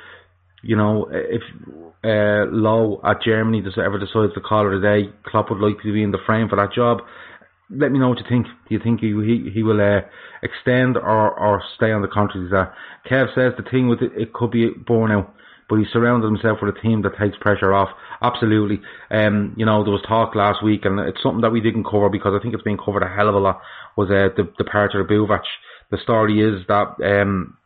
you 0.62 0.76
know, 0.76 1.08
if 1.12 1.42
uh, 2.04 2.52
Löw 2.52 3.00
at 3.04 3.22
Germany 3.22 3.62
does 3.62 3.78
ever 3.78 3.98
decides 3.98 4.34
to 4.34 4.42
call 4.42 4.68
it 4.68 4.78
a 4.78 4.82
day, 4.82 5.10
Klopp 5.26 5.50
would 5.50 5.60
like 5.60 5.82
to 5.84 5.94
be 5.94 6.04
in 6.04 6.12
the 6.12 6.18
frame 6.26 6.50
for 6.50 6.58
that 6.58 6.74
job. 6.74 7.00
let 7.70 7.92
me 7.92 8.00
know 8.00 8.10
what 8.10 8.20
you 8.20 8.26
think. 8.28 8.46
Do 8.46 8.76
you 8.76 8.80
think 8.84 9.00
he 9.00 9.10
he, 9.10 9.52
he 9.54 9.64
will 9.64 9.80
uh, 9.80 10.02
extend 10.42 10.98
or, 10.98 11.32
or 11.40 11.64
stay 11.76 11.92
on 11.92 12.02
the 12.02 12.08
contract 12.08 12.44
he's 12.44 12.54
at? 12.54 12.74
Kev 13.10 13.34
says 13.36 13.54
the 13.58 13.70
thing 13.70 13.88
with 13.88 14.02
it, 14.02 14.12
it 14.16 14.34
could 14.34 14.52
be 14.52 14.72
burnout, 14.72 15.30
but 15.70 15.78
he 15.78 15.86
surrounded 15.94 16.28
himself 16.28 16.58
with 16.62 16.76
a 16.76 16.82
team 16.82 17.04
that 17.04 17.18
takes 17.18 17.38
pressure 17.38 17.74
off. 17.74 17.90
Absolutely. 18.22 18.82
Um, 19.12 19.54
you 19.56 19.66
know, 19.66 19.84
there 19.84 19.94
was 19.94 20.02
talk 20.08 20.36
last 20.36 20.64
week, 20.64 20.84
and 20.84 21.00
it's 21.00 21.22
something 21.22 21.42
that 21.42 21.52
we 21.52 21.62
didn't 21.62 21.86
cover 21.86 22.10
because 22.10 22.34
I 22.36 22.42
think 22.42 22.54
it's 22.54 22.64
been 22.64 22.78
covered 22.78 23.04
a 23.04 23.08
hell 23.08 23.30
of 23.30 23.36
a 23.36 23.40
lot. 23.40 23.62
Was 23.96 24.10
uh, 24.10 24.30
the 24.36 24.52
departure 24.58 25.02
of 25.02 25.08
Buvac. 25.08 25.44
The 25.92 25.98
story 25.98 26.42
is 26.42 26.66
that 26.68 26.96
um, 27.04 27.58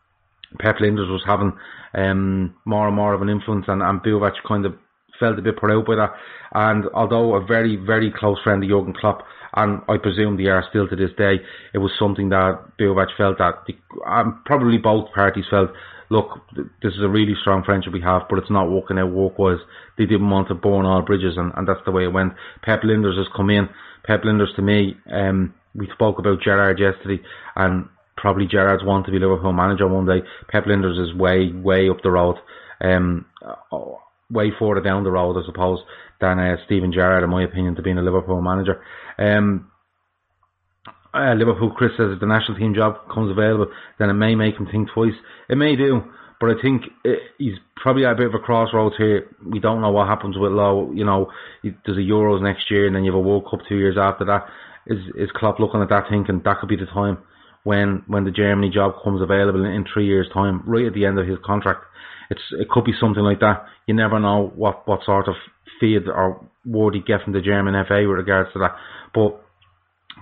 Pep 0.58 0.76
Lijnders 0.76 1.10
was 1.10 1.22
having 1.26 1.52
um, 1.94 2.54
more 2.64 2.86
and 2.86 2.96
more 2.96 3.14
of 3.14 3.22
an 3.22 3.28
influence, 3.28 3.66
and, 3.68 3.82
and 3.82 4.02
Buvac 4.02 4.34
kind 4.46 4.66
of 4.66 4.74
felt 5.18 5.38
a 5.38 5.42
bit 5.42 5.56
put 5.56 5.70
out 5.70 5.86
by 5.86 5.96
that. 5.96 6.12
And 6.52 6.84
although 6.94 7.34
a 7.34 7.44
very, 7.44 7.76
very 7.76 8.12
close 8.16 8.38
friend 8.42 8.62
of 8.62 8.68
Jurgen 8.68 8.94
Klopp, 8.94 9.22
and 9.56 9.80
I 9.88 9.98
presume 9.98 10.36
they 10.36 10.46
are 10.46 10.64
still 10.68 10.88
to 10.88 10.96
this 10.96 11.10
day, 11.16 11.40
it 11.72 11.78
was 11.78 11.92
something 11.98 12.28
that 12.30 12.76
Buvac 12.78 13.08
felt 13.16 13.38
that, 13.38 13.62
the, 13.66 13.76
um, 14.06 14.42
probably 14.44 14.78
both 14.78 15.12
parties 15.12 15.44
felt, 15.48 15.70
look, 16.10 16.40
this 16.82 16.92
is 16.94 17.02
a 17.02 17.08
really 17.08 17.34
strong 17.40 17.62
friendship 17.64 17.92
we 17.92 18.00
have, 18.00 18.22
but 18.28 18.38
it's 18.38 18.50
not 18.50 18.70
working 18.70 18.98
out 18.98 19.12
work-wise. 19.12 19.58
They 19.98 20.06
didn't 20.06 20.30
want 20.30 20.48
to 20.48 20.54
burn 20.54 20.86
all 20.86 21.02
bridges, 21.02 21.36
and, 21.36 21.52
and 21.56 21.66
that's 21.66 21.84
the 21.84 21.92
way 21.92 22.04
it 22.04 22.12
went. 22.12 22.34
Pep 22.62 22.82
Lijnders 22.82 23.18
has 23.18 23.26
come 23.36 23.50
in. 23.50 23.68
Pep 24.04 24.22
Lijnders, 24.22 24.54
to 24.56 24.62
me, 24.62 24.96
um, 25.12 25.54
we 25.74 25.88
spoke 25.92 26.18
about 26.18 26.42
Gerrard 26.42 26.78
yesterday, 26.78 27.22
and 27.56 27.88
probably 28.16 28.46
Gerrard's 28.46 28.84
want 28.84 29.06
to 29.06 29.12
be 29.12 29.18
Liverpool 29.18 29.52
manager 29.52 29.88
one 29.88 30.06
day. 30.06 30.22
Pep 30.48 30.64
Lijnders 30.64 31.00
is 31.00 31.14
way, 31.14 31.52
way 31.52 31.88
up 31.88 32.02
the 32.02 32.10
road. 32.10 32.36
Um, 32.80 33.26
way 34.30 34.52
further 34.58 34.80
down 34.80 35.04
the 35.04 35.10
road, 35.10 35.40
I 35.40 35.46
suppose, 35.46 35.78
than 36.20 36.38
uh, 36.38 36.56
Steven 36.66 36.92
Gerrard, 36.92 37.24
in 37.24 37.30
my 37.30 37.44
opinion, 37.44 37.74
to 37.76 37.82
being 37.82 37.98
a 37.98 38.02
Liverpool 38.02 38.40
manager. 38.40 38.82
Um, 39.18 39.70
uh, 41.14 41.34
Liverpool, 41.34 41.70
Chris 41.70 41.92
says 41.96 42.08
if 42.12 42.20
the 42.20 42.26
national 42.26 42.58
team 42.58 42.74
job 42.74 42.96
comes 43.12 43.30
available, 43.30 43.66
then 43.98 44.10
it 44.10 44.14
may 44.14 44.34
make 44.34 44.56
him 44.56 44.66
think 44.70 44.88
twice. 44.92 45.14
It 45.48 45.56
may 45.56 45.76
do, 45.76 46.02
but 46.40 46.50
I 46.50 46.60
think 46.60 46.82
it, 47.04 47.20
he's 47.38 47.54
probably 47.76 48.04
at 48.04 48.12
a 48.12 48.16
bit 48.16 48.26
of 48.26 48.34
a 48.34 48.38
crossroads 48.38 48.96
here. 48.96 49.30
We 49.46 49.60
don't 49.60 49.80
know 49.80 49.90
what 49.90 50.08
happens 50.08 50.36
with 50.36 50.52
Löw. 50.52 50.96
You 50.96 51.04
know, 51.04 51.30
there's 51.62 51.98
a 51.98 52.00
Euros 52.00 52.42
next 52.42 52.70
year, 52.70 52.86
and 52.86 52.96
then 52.96 53.04
you 53.04 53.12
have 53.12 53.18
a 53.18 53.22
World 53.22 53.46
Cup 53.50 53.60
two 53.68 53.76
years 53.76 53.96
after 53.98 54.24
that. 54.24 54.46
Is 54.86 54.98
is 55.16 55.30
Klopp 55.34 55.60
looking 55.60 55.80
at 55.80 55.88
that 55.88 56.04
thinking 56.10 56.42
that 56.44 56.58
could 56.60 56.68
be 56.68 56.76
the 56.76 56.86
time 56.86 57.18
when 57.62 58.02
when 58.06 58.24
the 58.24 58.30
Germany 58.30 58.70
job 58.70 58.94
comes 59.02 59.22
available 59.22 59.64
in, 59.64 59.70
in 59.70 59.84
three 59.92 60.06
years' 60.06 60.28
time, 60.34 60.62
right 60.66 60.86
at 60.86 60.94
the 60.94 61.06
end 61.06 61.18
of 61.18 61.26
his 61.26 61.38
contract? 61.44 61.84
It's 62.30 62.42
it 62.52 62.68
could 62.68 62.84
be 62.84 62.92
something 63.00 63.22
like 63.22 63.40
that. 63.40 63.66
You 63.86 63.94
never 63.94 64.18
know 64.18 64.52
what 64.54 64.86
what 64.88 65.04
sort 65.04 65.28
of 65.28 65.36
feed 65.80 66.08
or 66.08 66.44
word 66.66 66.94
he 66.94 67.00
get 67.00 67.22
from 67.22 67.32
the 67.32 67.40
German 67.40 67.74
FA 67.86 68.04
with 68.06 68.18
regards 68.18 68.52
to 68.52 68.58
that. 68.58 68.76
But 69.14 69.43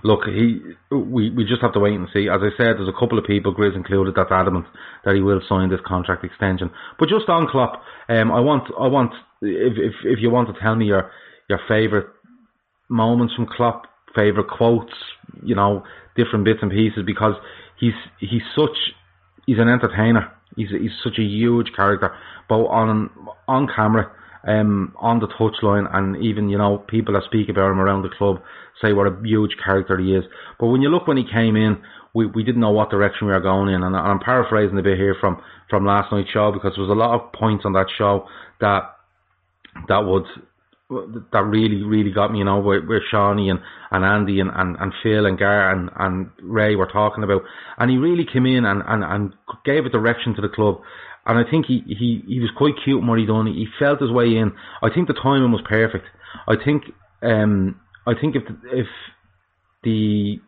look, 0.03 0.21
he 0.25 0.61
we 0.91 1.29
we 1.29 1.45
just 1.45 1.61
have 1.61 1.73
to 1.73 1.79
wait 1.79 1.95
and 1.95 2.07
see. 2.13 2.27
As 2.29 2.41
I 2.41 2.55
said, 2.57 2.77
there's 2.77 2.89
a 2.89 2.99
couple 2.99 3.17
of 3.17 3.25
people, 3.25 3.55
Grizz 3.55 3.75
included, 3.75 4.13
that's 4.15 4.31
adamant 4.31 4.65
that 5.05 5.15
he 5.15 5.21
will 5.21 5.41
sign 5.47 5.69
this 5.69 5.79
contract 5.85 6.23
extension. 6.23 6.69
But 6.99 7.09
just 7.09 7.29
on 7.29 7.47
Klopp, 7.47 7.81
um, 8.09 8.31
I 8.31 8.39
want 8.39 8.69
I 8.79 8.87
want 8.87 9.13
if 9.41 9.73
if 9.77 9.93
if 10.03 10.19
you 10.19 10.29
want 10.29 10.53
to 10.53 10.61
tell 10.61 10.75
me 10.75 10.85
your 10.85 11.11
your 11.49 11.59
favourite 11.67 12.07
moments 12.89 13.33
from 13.33 13.47
Klopp, 13.47 13.83
favourite 14.15 14.49
quotes, 14.49 14.93
you 15.41 15.55
know, 15.55 15.83
different 16.15 16.45
bits 16.45 16.59
and 16.61 16.71
pieces, 16.71 17.03
because 17.05 17.35
he's 17.79 17.93
he's 18.19 18.43
such 18.55 18.77
he's 19.45 19.59
an 19.59 19.69
entertainer. 19.69 20.31
He's 20.55 20.69
he's 20.69 20.91
such 21.03 21.17
a 21.17 21.23
huge 21.23 21.71
character, 21.75 22.15
both 22.49 22.67
on 22.69 23.09
on 23.47 23.67
camera, 23.73 24.11
um, 24.45 24.93
on 24.97 25.19
the 25.19 25.27
touchline, 25.27 25.87
and 25.93 26.17
even 26.23 26.49
you 26.49 26.57
know 26.57 26.77
people 26.77 27.13
that 27.13 27.23
speak 27.25 27.49
about 27.49 27.71
him 27.71 27.79
around 27.79 28.03
the 28.03 28.09
club 28.09 28.41
say 28.81 28.91
what 28.93 29.07
a 29.07 29.15
huge 29.23 29.55
character 29.63 29.97
he 29.97 30.15
is. 30.15 30.23
But 30.59 30.67
when 30.67 30.81
you 30.81 30.89
look 30.89 31.07
when 31.07 31.17
he 31.17 31.25
came 31.31 31.55
in, 31.55 31.81
we, 32.13 32.25
we 32.25 32.43
didn't 32.43 32.61
know 32.61 32.71
what 32.71 32.89
direction 32.89 33.27
we 33.27 33.33
were 33.33 33.39
going 33.39 33.73
in, 33.73 33.83
and 33.83 33.95
I'm 33.95 34.19
paraphrasing 34.19 34.77
a 34.77 34.83
bit 34.83 34.97
here 34.97 35.15
from 35.19 35.41
from 35.69 35.85
last 35.85 36.11
night's 36.11 36.29
show 36.31 36.51
because 36.51 36.73
there 36.75 36.85
was 36.85 36.91
a 36.91 36.99
lot 36.99 37.15
of 37.19 37.33
points 37.33 37.65
on 37.65 37.73
that 37.73 37.87
show 37.97 38.27
that 38.59 38.95
that 39.87 39.99
would 39.99 40.25
that 41.31 41.43
really, 41.45 41.83
really 41.83 42.11
got 42.11 42.31
me, 42.31 42.39
you 42.39 42.45
know, 42.45 42.59
where, 42.59 42.81
where 42.81 43.01
Shawnee 43.09 43.49
and, 43.49 43.59
and 43.91 44.03
Andy 44.03 44.39
and, 44.39 44.51
and, 44.53 44.75
and 44.79 44.93
Phil 45.01 45.25
and 45.25 45.37
Gar 45.37 45.71
and, 45.71 45.89
and 45.97 46.29
Ray 46.41 46.75
were 46.75 46.87
talking 46.87 47.23
about. 47.23 47.41
And 47.77 47.89
he 47.89 47.97
really 47.97 48.25
came 48.31 48.45
in 48.45 48.65
and, 48.65 48.83
and, 48.85 49.03
and 49.03 49.33
gave 49.65 49.85
a 49.85 49.89
direction 49.89 50.35
to 50.35 50.41
the 50.41 50.49
club. 50.49 50.81
And 51.25 51.37
I 51.37 51.49
think 51.49 51.65
he, 51.67 51.83
he, 51.87 52.23
he 52.27 52.39
was 52.39 52.49
quite 52.57 52.73
cute 52.83 53.01
in 53.01 53.07
what 53.07 53.19
he 53.19 53.25
done. 53.25 53.47
He 53.47 53.67
felt 53.79 54.01
his 54.01 54.11
way 54.11 54.35
in. 54.35 54.51
I 54.81 54.89
think 54.89 55.07
the 55.07 55.13
timing 55.13 55.51
was 55.51 55.61
perfect. 55.67 56.05
I 56.47 56.55
think, 56.63 56.83
um, 57.21 57.79
I 58.05 58.13
think 58.19 58.35
if, 58.35 58.43
the, 58.45 58.77
if 58.77 58.87
the, 59.83 60.41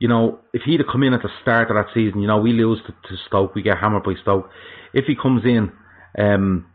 you 0.00 0.08
know, 0.08 0.40
if 0.52 0.62
he'd 0.62 0.80
have 0.80 0.88
come 0.90 1.02
in 1.02 1.14
at 1.14 1.22
the 1.22 1.30
start 1.40 1.70
of 1.70 1.76
that 1.76 1.94
season, 1.94 2.20
you 2.20 2.28
know, 2.28 2.38
we 2.38 2.52
lose 2.52 2.80
to, 2.86 2.92
to 2.92 3.16
Stoke, 3.26 3.54
we 3.54 3.62
get 3.62 3.78
hammered 3.78 4.04
by 4.04 4.14
Stoke. 4.20 4.50
If 4.92 5.06
he 5.06 5.14
comes 5.16 5.44
in, 5.44 5.72
um, 6.18 6.66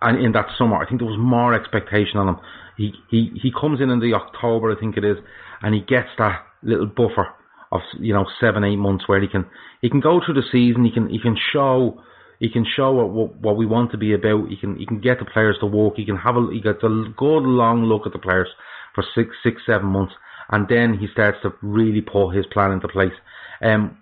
and 0.00 0.24
in 0.24 0.32
that 0.32 0.46
summer, 0.56 0.76
I 0.76 0.86
think 0.86 1.00
there 1.00 1.08
was 1.08 1.18
more 1.18 1.52
expectation 1.52 2.18
on 2.18 2.28
him. 2.28 2.36
He 2.76 2.92
he 3.10 3.30
he 3.40 3.52
comes 3.52 3.80
in 3.80 3.90
in 3.90 4.00
the 4.00 4.14
October, 4.14 4.72
I 4.72 4.80
think 4.80 4.96
it 4.96 5.04
is, 5.04 5.18
and 5.62 5.74
he 5.74 5.80
gets 5.80 6.08
that 6.18 6.42
little 6.62 6.86
buffer 6.86 7.28
of 7.74 7.82
you 8.00 8.14
know 8.14 8.24
seven 8.40 8.64
eight 8.64 8.76
months 8.76 9.08
where 9.08 9.20
he 9.20 9.28
can 9.28 9.44
he 9.82 9.90
can 9.90 10.00
go 10.00 10.20
through 10.24 10.34
the 10.34 10.48
season. 10.50 10.84
He 10.84 10.92
can 10.92 11.08
he 11.08 11.18
can 11.18 11.36
show 11.52 12.00
he 12.38 12.48
can 12.48 12.64
show 12.64 12.92
what 12.92 13.36
what 13.36 13.56
we 13.56 13.66
want 13.66 13.90
to 13.90 13.98
be 13.98 14.14
about. 14.14 14.48
He 14.48 14.56
can 14.56 14.76
he 14.76 14.86
can 14.86 15.00
get 15.00 15.18
the 15.18 15.24
players 15.24 15.56
to 15.60 15.66
work. 15.66 15.94
He 15.96 16.06
can 16.06 16.16
have 16.16 16.36
a 16.36 16.48
he 16.52 16.60
gets 16.60 16.82
a 16.82 17.04
good 17.16 17.42
long 17.42 17.84
look 17.84 18.06
at 18.06 18.12
the 18.12 18.18
players 18.18 18.48
for 18.94 19.04
six 19.14 19.30
six 19.42 19.60
seven 19.66 19.88
months, 19.88 20.14
and 20.50 20.68
then 20.68 20.96
he 20.98 21.08
starts 21.12 21.38
to 21.42 21.52
really 21.62 22.00
put 22.00 22.30
his 22.30 22.46
plan 22.46 22.72
into 22.72 22.88
place. 22.88 23.12
Um, 23.60 23.98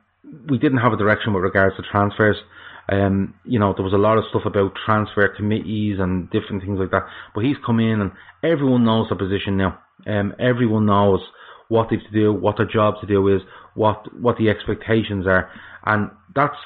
we 0.48 0.58
didn't 0.58 0.78
have 0.78 0.92
a 0.92 0.96
direction 0.96 1.32
with 1.32 1.42
regards 1.42 1.76
to 1.76 1.82
transfers. 1.90 2.36
Um, 2.88 3.34
you 3.44 3.58
know, 3.58 3.72
there 3.74 3.84
was 3.84 3.92
a 3.92 3.98
lot 3.98 4.18
of 4.18 4.24
stuff 4.30 4.42
about 4.44 4.76
transfer 4.84 5.28
committees 5.28 5.98
and 6.00 6.28
different 6.30 6.62
things 6.62 6.78
like 6.78 6.90
that. 6.90 7.06
But 7.34 7.44
he's 7.44 7.56
come 7.64 7.80
in 7.80 8.00
and 8.00 8.10
everyone 8.42 8.84
knows 8.84 9.08
the 9.08 9.16
position 9.16 9.56
now. 9.56 9.78
Um, 10.06 10.34
everyone 10.38 10.86
knows 10.86 11.20
what 11.72 11.88
they 11.88 11.96
have 11.96 12.04
to 12.04 12.12
do, 12.12 12.32
what 12.32 12.58
their 12.58 12.66
job 12.66 13.00
to 13.00 13.06
do 13.06 13.34
is, 13.34 13.40
what 13.74 14.04
what 14.20 14.36
the 14.36 14.50
expectations 14.50 15.26
are, 15.26 15.50
and 15.86 16.10
that's 16.34 16.56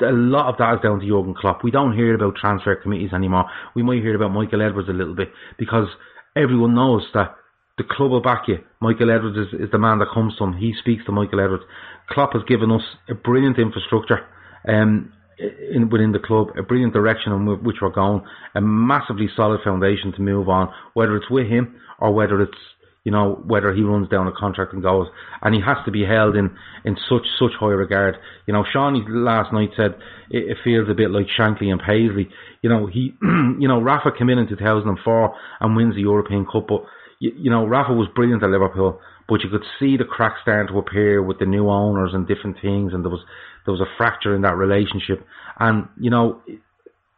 a 0.00 0.10
lot 0.10 0.48
of 0.48 0.56
that 0.58 0.74
is 0.74 0.80
down 0.82 0.98
to 1.00 1.06
Jurgen 1.06 1.34
Klopp. 1.34 1.62
We 1.62 1.70
don't 1.70 1.94
hear 1.94 2.14
about 2.14 2.36
transfer 2.36 2.74
committees 2.74 3.12
anymore. 3.12 3.44
We 3.76 3.82
might 3.82 4.02
hear 4.02 4.16
about 4.16 4.32
Michael 4.32 4.62
Edwards 4.62 4.88
a 4.88 4.92
little 4.92 5.14
bit 5.14 5.28
because 5.58 5.86
everyone 6.34 6.74
knows 6.74 7.06
that 7.14 7.36
the 7.78 7.84
club 7.84 8.10
will 8.10 8.22
back 8.22 8.48
you. 8.48 8.58
Michael 8.80 9.10
Edwards 9.10 9.36
is, 9.36 9.60
is 9.60 9.70
the 9.70 9.78
man 9.78 9.98
that 9.98 10.08
comes 10.12 10.34
to 10.38 10.44
him. 10.44 10.54
He 10.54 10.74
speaks 10.80 11.04
to 11.04 11.12
Michael 11.12 11.40
Edwards. 11.40 11.64
Klopp 12.08 12.32
has 12.32 12.42
given 12.48 12.72
us 12.72 12.82
a 13.08 13.14
brilliant 13.14 13.58
infrastructure. 13.58 14.26
Um, 14.66 15.12
in, 15.38 15.88
within 15.90 16.12
the 16.12 16.18
club, 16.18 16.48
a 16.58 16.62
brilliant 16.62 16.92
direction 16.92 17.32
in 17.32 17.46
which 17.64 17.76
we're 17.82 17.90
going, 17.90 18.22
a 18.54 18.60
massively 18.60 19.28
solid 19.34 19.60
foundation 19.64 20.12
to 20.12 20.20
move 20.20 20.48
on, 20.48 20.72
whether 20.94 21.16
it's 21.16 21.30
with 21.30 21.48
him 21.48 21.74
or 21.98 22.12
whether 22.12 22.40
it's 22.40 22.58
you 23.04 23.12
know 23.12 23.42
whether 23.46 23.72
he 23.72 23.82
runs 23.82 24.08
down 24.08 24.28
a 24.28 24.32
contract 24.32 24.72
and 24.72 24.82
goes, 24.82 25.08
and 25.42 25.54
he 25.54 25.60
has 25.60 25.78
to 25.84 25.90
be 25.90 26.04
held 26.04 26.36
in 26.36 26.56
in 26.84 26.96
such 27.08 27.26
such 27.38 27.52
high 27.58 27.66
regard. 27.66 28.16
You 28.46 28.54
know, 28.54 28.64
Shawnee 28.70 29.04
last 29.08 29.52
night 29.52 29.70
said 29.76 29.96
it, 30.30 30.50
it 30.50 30.56
feels 30.64 30.88
a 30.88 30.94
bit 30.94 31.10
like 31.10 31.26
Shankly 31.26 31.70
and 31.70 31.80
Paisley. 31.80 32.28
You 32.62 32.70
know, 32.70 32.86
he, 32.86 33.14
you 33.22 33.68
know, 33.68 33.80
Rafa 33.80 34.12
came 34.16 34.28
in 34.28 34.38
in 34.38 34.48
2004 34.48 35.34
and 35.60 35.76
wins 35.76 35.94
the 35.94 36.02
European 36.02 36.46
Cup, 36.46 36.66
but 36.68 36.84
you, 37.18 37.32
you 37.36 37.50
know, 37.50 37.66
Rafa 37.66 37.92
was 37.92 38.08
brilliant 38.14 38.42
at 38.42 38.50
Liverpool, 38.50 39.00
but 39.28 39.42
you 39.42 39.50
could 39.50 39.64
see 39.78 39.96
the 39.96 40.04
cracks 40.04 40.40
starting 40.42 40.72
to 40.72 40.78
appear 40.78 41.22
with 41.22 41.38
the 41.38 41.46
new 41.46 41.68
owners 41.68 42.10
and 42.14 42.26
different 42.26 42.56
things, 42.60 42.92
and 42.92 43.04
there 43.04 43.10
was 43.10 43.24
there 43.64 43.72
was 43.72 43.80
a 43.80 43.96
fracture 43.96 44.34
in 44.34 44.42
that 44.42 44.56
relationship. 44.56 45.24
And, 45.58 45.88
you 45.98 46.10
know, 46.10 46.40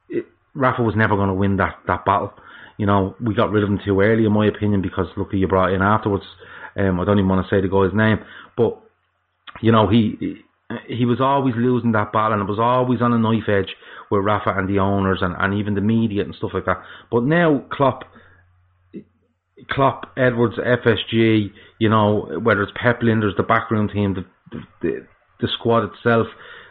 it, 0.08 0.26
Rafa 0.54 0.82
was 0.82 0.94
never 0.96 1.16
going 1.16 1.28
to 1.28 1.34
win 1.34 1.56
that, 1.56 1.78
that 1.86 2.04
battle. 2.04 2.32
You 2.76 2.86
know, 2.86 3.14
we 3.24 3.34
got 3.34 3.50
rid 3.50 3.62
of 3.62 3.68
him 3.68 3.80
too 3.84 4.00
early, 4.00 4.24
in 4.24 4.32
my 4.32 4.46
opinion, 4.46 4.82
because 4.82 5.06
look 5.16 5.30
who 5.30 5.36
you 5.36 5.48
brought 5.48 5.72
in 5.72 5.82
afterwards. 5.82 6.24
Um, 6.76 6.98
I 7.00 7.04
don't 7.04 7.18
even 7.18 7.28
want 7.28 7.46
to 7.46 7.54
say 7.54 7.60
the 7.60 7.68
guy's 7.68 7.96
name, 7.96 8.18
but 8.56 8.80
you 9.62 9.70
know 9.70 9.88
he 9.88 10.42
he 10.88 11.04
was 11.04 11.20
always 11.20 11.54
losing 11.56 11.92
that 11.92 12.12
battle, 12.12 12.32
and 12.32 12.42
it 12.42 12.50
was 12.50 12.58
always 12.58 13.00
on 13.00 13.12
a 13.12 13.18
knife 13.18 13.48
edge 13.48 13.74
with 14.10 14.24
Rafa 14.24 14.54
and 14.56 14.68
the 14.68 14.80
owners 14.80 15.18
and, 15.22 15.34
and 15.38 15.54
even 15.54 15.74
the 15.74 15.80
media 15.80 16.24
and 16.24 16.34
stuff 16.34 16.50
like 16.52 16.64
that. 16.64 16.82
But 17.10 17.22
now 17.22 17.64
Klopp, 17.70 18.04
Klopp, 19.70 20.12
Edwards, 20.16 20.56
FSG, 20.56 21.52
you 21.78 21.88
know 21.88 22.40
whether 22.42 22.62
it's 22.62 22.72
Pep 22.74 23.02
Lijnders, 23.02 23.36
the 23.36 23.44
backroom 23.44 23.88
team, 23.88 24.14
the, 24.14 24.60
the 24.82 25.06
the 25.40 25.48
squad 25.58 25.84
itself, 25.84 26.26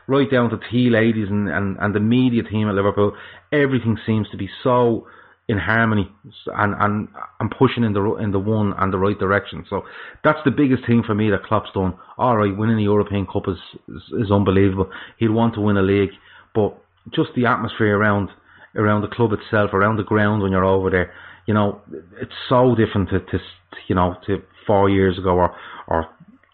right 0.08 0.30
down 0.30 0.50
to 0.50 0.60
tea 0.72 0.90
ladies 0.90 1.28
and, 1.30 1.50
and, 1.50 1.78
and 1.80 1.96
the 1.96 2.00
media 2.00 2.44
team 2.44 2.68
at 2.68 2.76
Liverpool, 2.76 3.16
everything 3.52 3.98
seems 4.06 4.30
to 4.32 4.38
be 4.38 4.50
so 4.64 5.08
in 5.50 5.58
harmony 5.58 6.10
and, 6.56 6.74
and, 6.80 7.08
and 7.40 7.52
pushing 7.58 7.84
in 7.84 7.92
the 7.94 8.16
in 8.16 8.32
the 8.32 8.40
one 8.40 8.74
and 8.78 8.94
the 8.94 8.98
right 8.98 9.20
direction. 9.20 9.66
So 9.70 9.84
that's 10.24 10.40
the 10.46 10.52
biggest 10.52 10.86
thing 10.88 11.04
for 11.06 11.14
me 11.14 11.30
that 11.32 11.44
Klopp's 11.44 11.70
done. 11.74 11.94
All 12.18 12.38
right, 12.38 12.56
winning 12.56 12.78
the 12.78 12.84
European 12.84 13.26
Cup 13.26 13.44
is, 13.48 13.58
is, 13.90 14.26
is 14.26 14.32
unbelievable. 14.32 14.90
He'd 15.18 15.30
want 15.30 15.56
to 15.56 15.62
win 15.62 15.78
a 15.78 15.82
league, 15.82 16.12
but 16.56 16.78
just 17.14 17.32
the 17.36 17.46
atmosphere 17.46 17.98
around 17.98 18.30
around 18.76 19.02
the 19.02 19.08
club 19.08 19.32
itself, 19.34 19.74
around 19.74 19.98
the 19.98 20.04
ground 20.04 20.42
when 20.42 20.52
you're 20.52 20.66
over 20.66 20.90
there, 20.90 21.14
you 21.46 21.54
know, 21.54 21.82
it's 22.22 22.32
so 22.48 22.74
different 22.76 23.10
to, 23.10 23.20
to 23.20 23.40
you 23.88 23.96
know 23.96 24.16
to 24.26 24.42
four 24.66 24.90
years 24.90 25.18
ago 25.18 25.32
or 25.32 25.56
or 25.88 26.08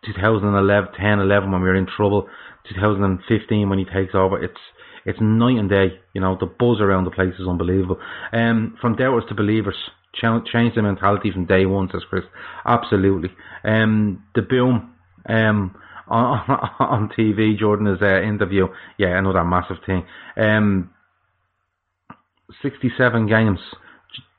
2011, 0.05 0.93
10, 0.99 1.19
11 1.19 1.51
when 1.51 1.61
we 1.61 1.67
were 1.67 1.75
in 1.75 1.85
trouble, 1.85 2.27
2015 2.69 3.69
when 3.69 3.77
he 3.77 3.85
takes 3.85 4.15
over. 4.15 4.41
It's 4.41 4.57
it's 5.09 5.19
night 5.21 5.57
and 5.57 5.69
day. 5.69 5.99
You 6.13 6.21
know, 6.21 6.37
the 6.39 6.45
buzz 6.45 6.79
around 6.79 7.05
the 7.05 7.11
place 7.11 7.33
is 7.39 7.47
unbelievable. 7.47 7.97
Um, 8.31 8.77
from 8.79 8.95
doubters 8.95 9.23
to 9.29 9.35
believers, 9.35 9.75
change 10.13 10.75
the 10.75 10.81
mentality 10.81 11.31
from 11.31 11.45
day 11.45 11.65
one, 11.65 11.89
says 11.91 12.03
Chris. 12.09 12.23
Absolutely. 12.65 13.29
Um, 13.63 14.23
the 14.35 14.41
boom. 14.41 14.93
Um, 15.27 15.75
on, 16.09 16.39
on 16.79 17.09
TV, 17.17 17.57
Jordan's 17.57 18.01
uh, 18.01 18.21
interview. 18.21 18.67
Yeah, 18.97 19.17
another 19.17 19.43
massive 19.43 19.77
thing. 19.85 20.05
Um, 20.35 20.89
67 22.63 23.27
games. 23.27 23.59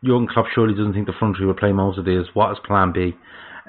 Jurgen 0.04 0.26
Klopp 0.26 0.46
surely 0.54 0.74
doesn't 0.74 0.94
think 0.94 1.06
the 1.06 1.12
front 1.18 1.36
three 1.36 1.46
will 1.46 1.54
play 1.54 1.72
most 1.72 1.98
of 1.98 2.04
these. 2.04 2.24
What 2.34 2.52
is 2.52 2.58
Plan 2.66 2.92
B? 2.92 3.14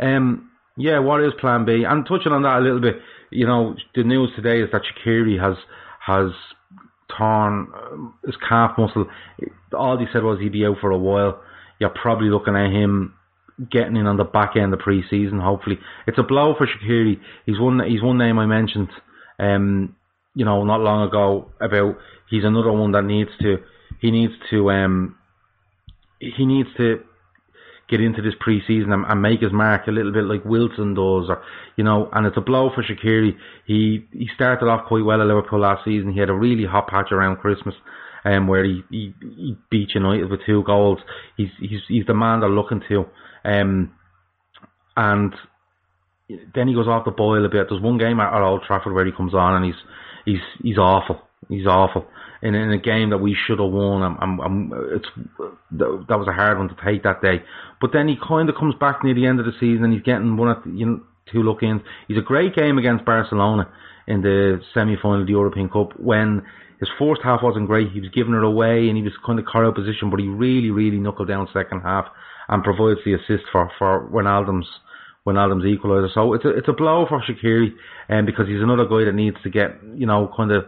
Um, 0.01 0.49
yeah, 0.77 0.99
what 0.99 1.21
is 1.21 1.33
Plan 1.39 1.65
B? 1.65 1.83
And 1.87 2.05
touching 2.07 2.31
on 2.31 2.43
that 2.43 2.57
a 2.57 2.61
little 2.61 2.81
bit, 2.81 2.95
you 3.29 3.45
know, 3.45 3.75
the 3.93 4.03
news 4.03 4.31
today 4.35 4.61
is 4.61 4.69
that 4.71 4.81
Shaqiri 4.81 5.39
has 5.39 5.57
has 6.05 6.31
torn 7.17 7.67
um, 7.75 8.13
his 8.25 8.35
calf 8.47 8.71
muscle. 8.77 9.05
All 9.73 9.97
he 9.97 10.05
said 10.11 10.23
was 10.23 10.39
he'd 10.39 10.51
be 10.51 10.65
out 10.65 10.77
for 10.81 10.91
a 10.91 10.97
while. 10.97 11.41
You're 11.79 11.89
probably 11.89 12.29
looking 12.29 12.55
at 12.55 12.71
him 12.71 13.15
getting 13.71 13.95
in 13.95 14.07
on 14.07 14.17
the 14.17 14.23
back 14.23 14.55
end 14.55 14.73
of 14.73 14.79
the 14.79 14.83
pre-season. 14.83 15.39
Hopefully, 15.39 15.77
it's 16.07 16.17
a 16.17 16.23
blow 16.23 16.55
for 16.57 16.67
Shaqiri. 16.67 17.19
He's 17.45 17.59
one. 17.59 17.81
He's 17.87 18.01
one 18.01 18.17
name 18.17 18.39
I 18.39 18.45
mentioned. 18.45 18.89
Um, 19.39 19.95
you 20.35 20.45
know, 20.45 20.63
not 20.63 20.79
long 20.79 21.07
ago 21.07 21.51
about 21.59 21.97
he's 22.29 22.43
another 22.43 22.71
one 22.71 22.91
that 22.93 23.03
needs 23.03 23.31
to. 23.41 23.57
He 23.99 24.11
needs 24.11 24.33
to. 24.49 24.71
Um, 24.71 25.17
he 26.19 26.45
needs 26.45 26.69
to 26.77 27.03
get 27.91 28.01
into 28.01 28.21
this 28.21 28.33
pre-season 28.39 28.91
and, 28.91 29.05
and 29.05 29.21
make 29.21 29.41
his 29.41 29.51
mark 29.51 29.85
a 29.87 29.91
little 29.91 30.11
bit 30.11 30.23
like 30.23 30.43
Wilson 30.45 30.95
does, 30.95 31.29
or 31.29 31.43
you 31.75 31.83
know. 31.83 32.09
And 32.13 32.25
it's 32.25 32.37
a 32.37 32.41
blow 32.41 32.71
for 32.73 32.81
Shaqiri. 32.81 33.35
He 33.67 34.07
he 34.11 34.27
started 34.33 34.65
off 34.65 34.87
quite 34.87 35.05
well 35.05 35.21
at 35.21 35.27
Liverpool 35.27 35.59
last 35.59 35.85
season. 35.85 36.13
He 36.13 36.19
had 36.19 36.29
a 36.29 36.33
really 36.33 36.65
hot 36.65 36.87
patch 36.87 37.11
around 37.11 37.37
Christmas 37.37 37.75
um, 38.25 38.47
where 38.47 38.63
he, 38.63 38.81
he, 38.89 39.13
he 39.21 39.57
beat 39.69 39.93
United 39.93 40.29
with 40.29 40.39
two 40.45 40.63
goals. 40.63 40.99
He's 41.37 41.49
he's 41.59 41.81
he's 41.87 42.05
the 42.05 42.13
man 42.13 42.39
they're 42.39 42.49
looking 42.49 42.81
to. 42.89 43.05
Um, 43.43 43.93
and 44.95 45.33
then 46.53 46.67
he 46.67 46.73
goes 46.73 46.87
off 46.87 47.05
the 47.05 47.11
boil 47.11 47.45
a 47.45 47.49
bit. 47.49 47.67
There's 47.69 47.81
one 47.81 47.97
game 47.97 48.19
at, 48.19 48.33
at 48.33 48.41
Old 48.41 48.63
Trafford 48.65 48.93
where 48.93 49.05
he 49.05 49.11
comes 49.11 49.33
on 49.33 49.55
and 49.55 49.65
he's 49.65 49.81
he's 50.25 50.41
he's 50.63 50.77
awful. 50.77 51.21
He's 51.49 51.67
awful 51.67 52.05
in, 52.41 52.55
in 52.55 52.71
a 52.71 52.77
game 52.77 53.09
that 53.11 53.17
we 53.17 53.35
should 53.35 53.59
have 53.59 53.71
won. 53.71 54.01
I'm, 54.01 54.17
I'm, 54.19 54.39
I'm, 54.39 54.71
it's 54.93 55.07
that 55.71 56.17
was 56.17 56.27
a 56.27 56.33
hard 56.33 56.57
one 56.57 56.69
to 56.69 56.75
take 56.83 57.03
that 57.03 57.21
day. 57.21 57.43
But 57.79 57.91
then 57.93 58.07
he 58.07 58.15
kind 58.15 58.49
of 58.49 58.55
comes 58.55 58.75
back 58.79 59.03
near 59.03 59.13
the 59.13 59.25
end 59.25 59.39
of 59.39 59.45
the 59.45 59.53
season 59.59 59.85
and 59.85 59.93
he's 59.93 60.03
getting 60.03 60.37
one 60.37 60.55
the, 60.63 60.71
you 60.71 60.85
know 60.85 61.01
two 61.31 61.43
look 61.43 61.63
ins. 61.63 61.81
He's 62.07 62.17
a 62.17 62.21
great 62.21 62.55
game 62.55 62.77
against 62.77 63.05
Barcelona 63.05 63.71
in 64.07 64.21
the 64.21 64.59
semi 64.73 64.97
final 65.01 65.21
of 65.21 65.27
the 65.27 65.31
European 65.31 65.69
Cup 65.69 65.99
when 65.99 66.43
his 66.79 66.89
first 66.97 67.21
half 67.23 67.41
wasn't 67.43 67.67
great. 67.67 67.91
He 67.91 68.01
was 68.01 68.09
giving 68.09 68.33
it 68.33 68.43
away 68.43 68.87
and 68.87 68.97
he 68.97 69.03
was 69.03 69.13
kind 69.25 69.39
of 69.39 69.45
caught 69.45 69.65
out 69.65 69.75
position, 69.75 70.09
but 70.09 70.19
he 70.19 70.27
really, 70.27 70.71
really 70.71 70.97
knuckled 70.97 71.27
down 71.27 71.47
second 71.53 71.81
half 71.81 72.05
and 72.49 72.63
provides 72.63 72.99
the 73.05 73.13
assist 73.13 73.45
for 73.51 73.71
for 73.77 74.09
Wijnaldum's 74.09 74.67
Wijnaldum's 75.25 75.63
equaliser. 75.63 76.13
So 76.13 76.33
it's 76.33 76.45
a 76.45 76.49
it's 76.49 76.67
a 76.67 76.73
blow 76.73 77.05
for 77.07 77.21
Shaqiri, 77.21 77.73
um, 78.09 78.25
because 78.25 78.47
he's 78.47 78.61
another 78.61 78.85
guy 78.85 79.05
that 79.05 79.15
needs 79.15 79.37
to 79.43 79.49
get 79.49 79.79
you 79.95 80.07
know 80.07 80.31
kind 80.35 80.51
of 80.51 80.65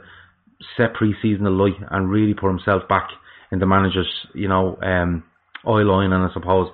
set 0.77 0.93
pre-season 0.93 1.45
alight 1.45 1.75
and 1.91 2.09
really 2.09 2.33
put 2.33 2.47
himself 2.47 2.87
back 2.87 3.09
in 3.51 3.59
the 3.59 3.65
manager's 3.65 4.27
you 4.33 4.47
know 4.47 4.77
um, 4.81 5.23
eye 5.65 5.83
line 5.83 6.11
and 6.11 6.29
I 6.29 6.33
suppose 6.33 6.71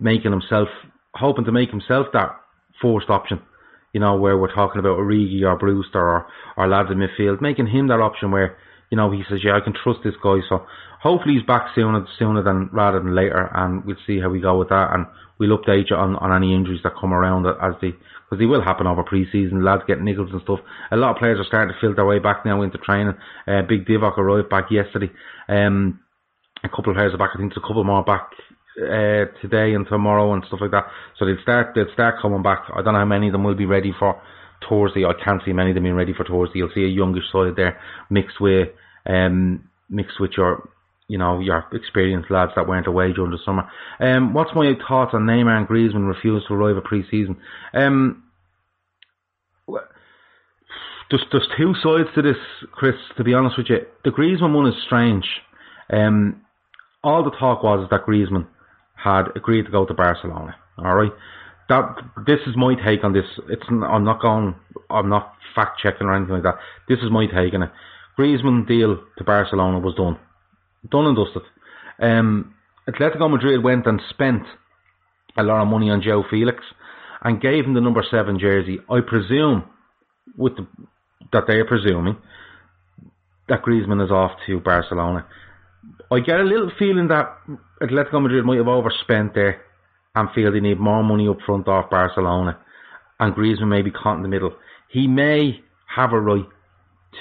making 0.00 0.32
himself 0.32 0.68
hoping 1.14 1.44
to 1.44 1.52
make 1.52 1.70
himself 1.70 2.06
that 2.12 2.30
forced 2.80 3.10
option 3.10 3.40
you 3.92 4.00
know, 4.00 4.16
where 4.16 4.38
we're 4.38 4.54
talking 4.54 4.78
about 4.78 4.98
Origi 4.98 5.42
or 5.42 5.56
Brewster 5.56 6.00
or, 6.00 6.26
or 6.56 6.68
lads 6.68 6.88
in 6.90 6.98
midfield, 6.98 7.40
making 7.40 7.66
him 7.66 7.88
that 7.88 8.00
option 8.00 8.30
where 8.30 8.56
you 8.92 8.96
know, 8.96 9.10
he 9.10 9.22
says, 9.26 9.40
yeah, 9.42 9.56
I 9.56 9.64
can 9.64 9.72
trust 9.72 10.00
this 10.04 10.12
guy. 10.22 10.44
So 10.50 10.66
hopefully 11.00 11.34
he's 11.36 11.46
back 11.46 11.68
sooner, 11.74 12.06
sooner 12.18 12.42
than 12.42 12.68
rather 12.72 12.98
than 13.00 13.14
later, 13.14 13.48
and 13.54 13.82
we'll 13.86 13.96
see 14.06 14.20
how 14.20 14.28
we 14.28 14.38
go 14.38 14.58
with 14.58 14.68
that. 14.68 14.92
And 14.92 15.06
we'll 15.40 15.56
update 15.56 15.88
you 15.88 15.96
on, 15.96 16.16
on 16.16 16.30
any 16.36 16.54
injuries 16.54 16.82
that 16.84 16.92
come 17.00 17.14
around 17.14 17.46
as 17.46 17.72
they, 17.80 17.92
because 17.92 18.38
they 18.38 18.44
will 18.44 18.60
happen 18.62 18.86
over 18.86 19.02
pre-season. 19.02 19.64
Lads 19.64 19.84
get 19.88 20.00
niggles 20.00 20.30
and 20.30 20.42
stuff. 20.42 20.60
A 20.90 20.96
lot 20.96 21.12
of 21.12 21.16
players 21.16 21.40
are 21.40 21.48
starting 21.48 21.72
to 21.72 21.80
feel 21.80 21.96
their 21.96 22.04
way 22.04 22.18
back 22.18 22.44
now 22.44 22.60
into 22.60 22.76
training. 22.76 23.14
Uh, 23.48 23.62
Big 23.66 23.86
Divock 23.86 24.18
arrived 24.18 24.50
back 24.50 24.70
yesterday. 24.70 25.10
Um, 25.48 26.00
a 26.62 26.68
couple 26.68 26.90
of 26.90 26.96
players 26.96 27.14
are 27.14 27.18
back. 27.18 27.30
I 27.32 27.38
think 27.38 27.50
there's 27.50 27.64
a 27.64 27.66
couple 27.66 27.84
more 27.84 28.04
back 28.04 28.28
uh, 28.76 29.32
today 29.40 29.72
and 29.72 29.86
tomorrow 29.88 30.34
and 30.34 30.44
stuff 30.48 30.60
like 30.60 30.70
that. 30.72 30.84
So 31.18 31.24
they'll 31.24 31.40
start 31.42 31.72
they'll 31.74 31.92
start 31.94 32.16
coming 32.20 32.42
back. 32.42 32.64
I 32.68 32.82
don't 32.82 32.92
know 32.92 33.00
how 33.00 33.06
many 33.06 33.28
of 33.28 33.32
them 33.32 33.44
will 33.44 33.54
be 33.54 33.64
ready 33.64 33.92
for 33.98 34.20
Thursday. 34.68 35.04
I 35.04 35.12
can't 35.24 35.42
see 35.44 35.52
many 35.52 35.70
of 35.70 35.74
them 35.74 35.84
being 35.84 35.96
ready 35.96 36.12
for 36.12 36.24
Thursday. 36.24 36.58
You'll 36.58 36.70
see 36.74 36.84
a 36.84 36.88
youngish 36.88 37.24
side 37.32 37.56
there 37.56 37.80
mixed 38.10 38.40
with 38.40 38.68
um, 39.06 39.68
mixed 39.88 40.20
with 40.20 40.32
your 40.36 40.68
you 41.08 41.18
know 41.18 41.40
your 41.40 41.64
experienced 41.72 42.30
lads 42.30 42.52
that 42.56 42.68
went 42.68 42.86
away 42.86 43.12
during 43.12 43.32
the 43.32 43.38
summer. 43.44 43.68
Um, 44.00 44.32
what's 44.34 44.54
my 44.54 44.72
thoughts 44.88 45.12
on 45.14 45.22
Neymar 45.22 45.58
and 45.58 45.68
Griezmann 45.68 46.08
refused 46.08 46.48
to 46.48 46.54
arrive 46.54 46.76
at 46.76 46.84
pre-season? 46.84 47.36
Um, 47.74 48.24
there's, 51.10 51.24
there's 51.30 51.48
two 51.58 51.74
sides 51.82 52.08
to 52.14 52.22
this, 52.22 52.38
Chris. 52.72 52.94
To 53.18 53.24
be 53.24 53.34
honest 53.34 53.58
with 53.58 53.66
you, 53.68 53.80
the 54.04 54.10
Griezmann 54.10 54.54
one 54.54 54.66
is 54.66 54.74
strange. 54.86 55.26
Um, 55.92 56.40
all 57.04 57.22
the 57.22 57.36
talk 57.36 57.62
was 57.62 57.86
that 57.90 58.06
Griezmann 58.06 58.46
had 58.94 59.24
agreed 59.36 59.66
to 59.66 59.70
go 59.70 59.84
to 59.84 59.92
Barcelona. 59.92 60.56
All 60.78 60.96
right, 60.96 61.12
that 61.68 61.96
this 62.26 62.38
is 62.46 62.56
my 62.56 62.74
take 62.74 63.04
on 63.04 63.12
this. 63.12 63.26
It's 63.50 63.62
I'm 63.68 64.04
not 64.04 64.22
going. 64.22 64.54
I'm 64.88 65.10
not 65.10 65.34
fact 65.54 65.80
checking 65.82 66.06
or 66.06 66.14
anything 66.14 66.34
like 66.34 66.44
that. 66.44 66.58
This 66.88 66.98
is 67.00 67.10
my 67.10 67.26
take 67.26 67.52
on 67.52 67.64
it. 67.64 67.70
Griezmann 68.18 68.66
deal 68.66 68.98
to 69.18 69.24
Barcelona 69.24 69.78
was 69.78 69.94
done, 69.94 70.18
done 70.90 71.06
and 71.06 71.16
dusted. 71.16 71.42
Um, 72.00 72.54
Atletico 72.88 73.30
Madrid 73.30 73.62
went 73.62 73.86
and 73.86 74.00
spent 74.10 74.42
a 75.36 75.42
lot 75.42 75.62
of 75.62 75.68
money 75.68 75.90
on 75.90 76.02
Joe 76.02 76.24
Felix 76.28 76.58
and 77.22 77.40
gave 77.40 77.64
him 77.64 77.74
the 77.74 77.80
number 77.80 78.04
seven 78.10 78.38
jersey. 78.38 78.78
I 78.90 79.00
presume, 79.00 79.64
with 80.36 80.56
the, 80.56 80.66
that 81.32 81.44
they 81.46 81.54
are 81.54 81.64
presuming 81.64 82.16
that 83.48 83.62
Griezmann 83.62 84.04
is 84.04 84.10
off 84.10 84.32
to 84.46 84.60
Barcelona. 84.60 85.26
I 86.10 86.20
get 86.20 86.40
a 86.40 86.44
little 86.44 86.70
feeling 86.78 87.08
that 87.08 87.38
Atletico 87.80 88.22
Madrid 88.22 88.44
might 88.44 88.58
have 88.58 88.68
overspent 88.68 89.34
there 89.34 89.62
and 90.14 90.28
feel 90.34 90.52
they 90.52 90.60
need 90.60 90.78
more 90.78 91.02
money 91.02 91.28
up 91.28 91.38
front 91.46 91.68
off 91.68 91.90
Barcelona, 91.90 92.58
and 93.18 93.34
Griezmann 93.34 93.68
may 93.68 93.82
be 93.82 93.90
caught 93.90 94.16
in 94.16 94.22
the 94.22 94.28
middle. 94.28 94.54
He 94.88 95.08
may 95.08 95.60
have 95.86 96.12
a 96.12 96.20
right 96.20 96.46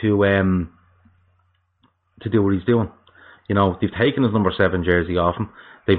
to 0.01 0.25
um, 0.25 0.71
to 2.23 2.29
do 2.29 2.41
what 2.41 2.53
he's 2.53 2.65
doing. 2.65 2.89
You 3.47 3.55
know, 3.55 3.77
they've 3.79 3.91
taken 3.91 4.23
his 4.23 4.33
number 4.33 4.51
seven 4.55 4.83
jersey 4.83 5.17
off 5.17 5.35
him. 5.35 5.49
They've 5.87 5.97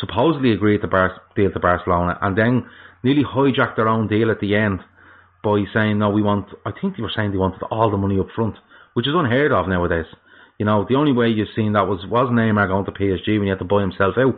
supposedly 0.00 0.52
agreed 0.52 0.82
to 0.82 0.88
Bar- 0.88 1.20
deal 1.34 1.50
to 1.50 1.60
Barcelona, 1.60 2.18
and 2.20 2.36
then 2.36 2.66
nearly 3.02 3.24
hijacked 3.24 3.76
their 3.76 3.88
own 3.88 4.08
deal 4.08 4.30
at 4.30 4.40
the 4.40 4.54
end 4.54 4.80
by 5.42 5.64
saying, 5.72 5.98
"No, 5.98 6.10
we 6.10 6.22
want." 6.22 6.48
I 6.66 6.72
think 6.72 6.96
they 6.96 7.02
were 7.02 7.12
saying 7.14 7.30
they 7.32 7.38
wanted 7.38 7.62
all 7.70 7.90
the 7.90 7.96
money 7.96 8.18
up 8.18 8.30
front, 8.34 8.56
which 8.94 9.06
is 9.06 9.14
unheard 9.14 9.52
of 9.52 9.68
nowadays. 9.68 10.06
You 10.58 10.66
know, 10.66 10.84
the 10.88 10.96
only 10.96 11.12
way 11.12 11.28
you've 11.28 11.48
seen 11.54 11.72
that 11.72 11.86
was 11.86 12.04
was 12.06 12.28
Neymar 12.30 12.68
going 12.68 12.84
to 12.86 12.92
PSG 12.92 13.38
when 13.38 13.44
he 13.44 13.48
had 13.48 13.60
to 13.60 13.64
buy 13.64 13.80
himself 13.80 14.16
out. 14.18 14.36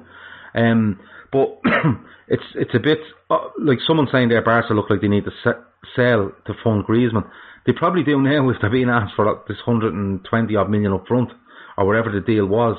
Um, 0.55 1.01
but 1.33 1.61
it's 2.29 2.45
it's 2.55 2.75
a 2.75 2.79
bit 2.79 2.99
uh, 3.31 3.49
like 3.59 3.79
someone 3.87 4.09
saying 4.13 4.29
there, 4.29 4.43
Barca 4.43 4.75
look 4.75 4.91
like 4.91 5.01
they 5.01 5.09
need 5.09 5.25
to 5.25 5.33
se- 5.43 5.63
sell 5.97 6.33
to 6.47 6.55
fund 6.63 6.85
Griezmann. 6.85 7.29
They 7.67 7.73
probably 7.73 8.03
do 8.03 8.21
now 8.21 8.49
if 8.51 8.57
they're 8.61 8.71
being 8.71 8.89
asked 8.89 9.15
for 9.17 9.43
this 9.49 9.59
120 9.65 10.57
odd 10.57 10.71
million 10.71 10.93
up 10.93 11.07
front 11.07 11.31
or 11.77 11.87
whatever 11.87 12.11
the 12.11 12.21
deal 12.21 12.47
was. 12.47 12.77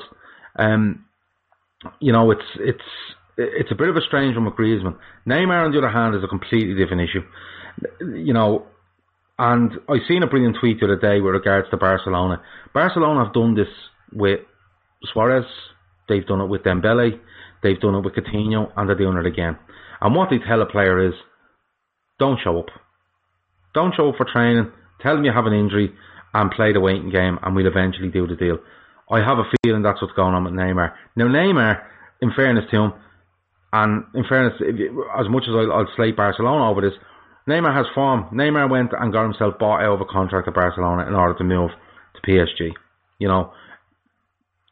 Um, 0.56 1.06
you 2.00 2.12
know, 2.12 2.30
it's 2.30 2.42
it's 2.56 2.80
it's 3.36 3.70
a 3.70 3.74
bit 3.74 3.88
of 3.88 3.96
a 3.96 4.00
strange 4.02 4.36
one 4.36 4.44
with 4.44 4.54
Griezmann. 4.54 4.96
Neymar, 5.26 5.64
on 5.64 5.72
the 5.72 5.78
other 5.78 5.90
hand, 5.90 6.14
is 6.14 6.22
a 6.22 6.28
completely 6.28 6.74
different 6.74 7.02
issue. 7.02 7.22
You 8.00 8.32
know, 8.32 8.66
and 9.38 9.72
I 9.88 9.96
seen 10.06 10.22
a 10.22 10.26
brilliant 10.26 10.58
tweet 10.60 10.80
the 10.80 10.86
other 10.86 10.98
day 10.98 11.20
with 11.20 11.34
regards 11.34 11.68
to 11.70 11.76
Barcelona. 11.76 12.42
Barcelona 12.74 13.24
have 13.24 13.34
done 13.34 13.54
this 13.54 13.68
with 14.12 14.40
Suarez. 15.12 15.46
They've 16.08 16.26
done 16.26 16.40
it 16.40 16.46
with 16.46 16.62
Dembele. 16.62 17.18
They've 17.62 17.80
done 17.80 17.94
it 17.94 18.04
with 18.04 18.14
Coutinho, 18.14 18.72
and 18.76 18.88
they're 18.88 18.96
doing 18.96 19.16
it 19.16 19.26
again. 19.26 19.58
And 20.00 20.14
what 20.14 20.30
they 20.30 20.38
tell 20.38 20.62
a 20.62 20.66
player 20.66 21.08
is, 21.08 21.14
don't 22.18 22.38
show 22.42 22.58
up. 22.58 22.66
Don't 23.74 23.94
show 23.94 24.10
up 24.10 24.16
for 24.16 24.26
training. 24.30 24.70
Tell 25.00 25.14
them 25.14 25.24
you 25.24 25.32
have 25.32 25.46
an 25.46 25.52
injury 25.52 25.92
and 26.34 26.50
play 26.50 26.72
the 26.72 26.80
waiting 26.80 27.10
game, 27.10 27.38
and 27.42 27.54
we'll 27.54 27.66
eventually 27.66 28.08
do 28.08 28.26
the 28.26 28.36
deal. 28.36 28.58
I 29.10 29.18
have 29.18 29.38
a 29.38 29.44
feeling 29.62 29.82
that's 29.82 30.00
what's 30.00 30.14
going 30.14 30.34
on 30.34 30.44
with 30.44 30.54
Neymar. 30.54 30.92
Now, 31.16 31.26
Neymar, 31.26 31.82
in 32.20 32.32
fairness 32.34 32.64
to 32.70 32.76
him, 32.76 32.92
and 33.72 34.04
in 34.14 34.24
fairness, 34.28 34.54
as 35.18 35.28
much 35.28 35.44
as 35.48 35.54
I'll, 35.54 35.72
I'll 35.72 35.88
slate 35.96 36.16
Barcelona 36.16 36.70
over 36.70 36.80
this, 36.80 36.94
Neymar 37.48 37.74
has 37.74 37.86
form. 37.94 38.28
Neymar 38.32 38.70
went 38.70 38.92
and 38.98 39.12
got 39.12 39.24
himself 39.24 39.58
bought 39.58 39.82
out 39.82 39.94
of 39.94 40.00
a 40.00 40.04
contract 40.04 40.48
at 40.48 40.54
Barcelona 40.54 41.06
in 41.06 41.14
order 41.14 41.36
to 41.38 41.44
move 41.44 41.70
to 42.14 42.30
PSG. 42.30 42.72
You 43.18 43.28
know, 43.28 43.52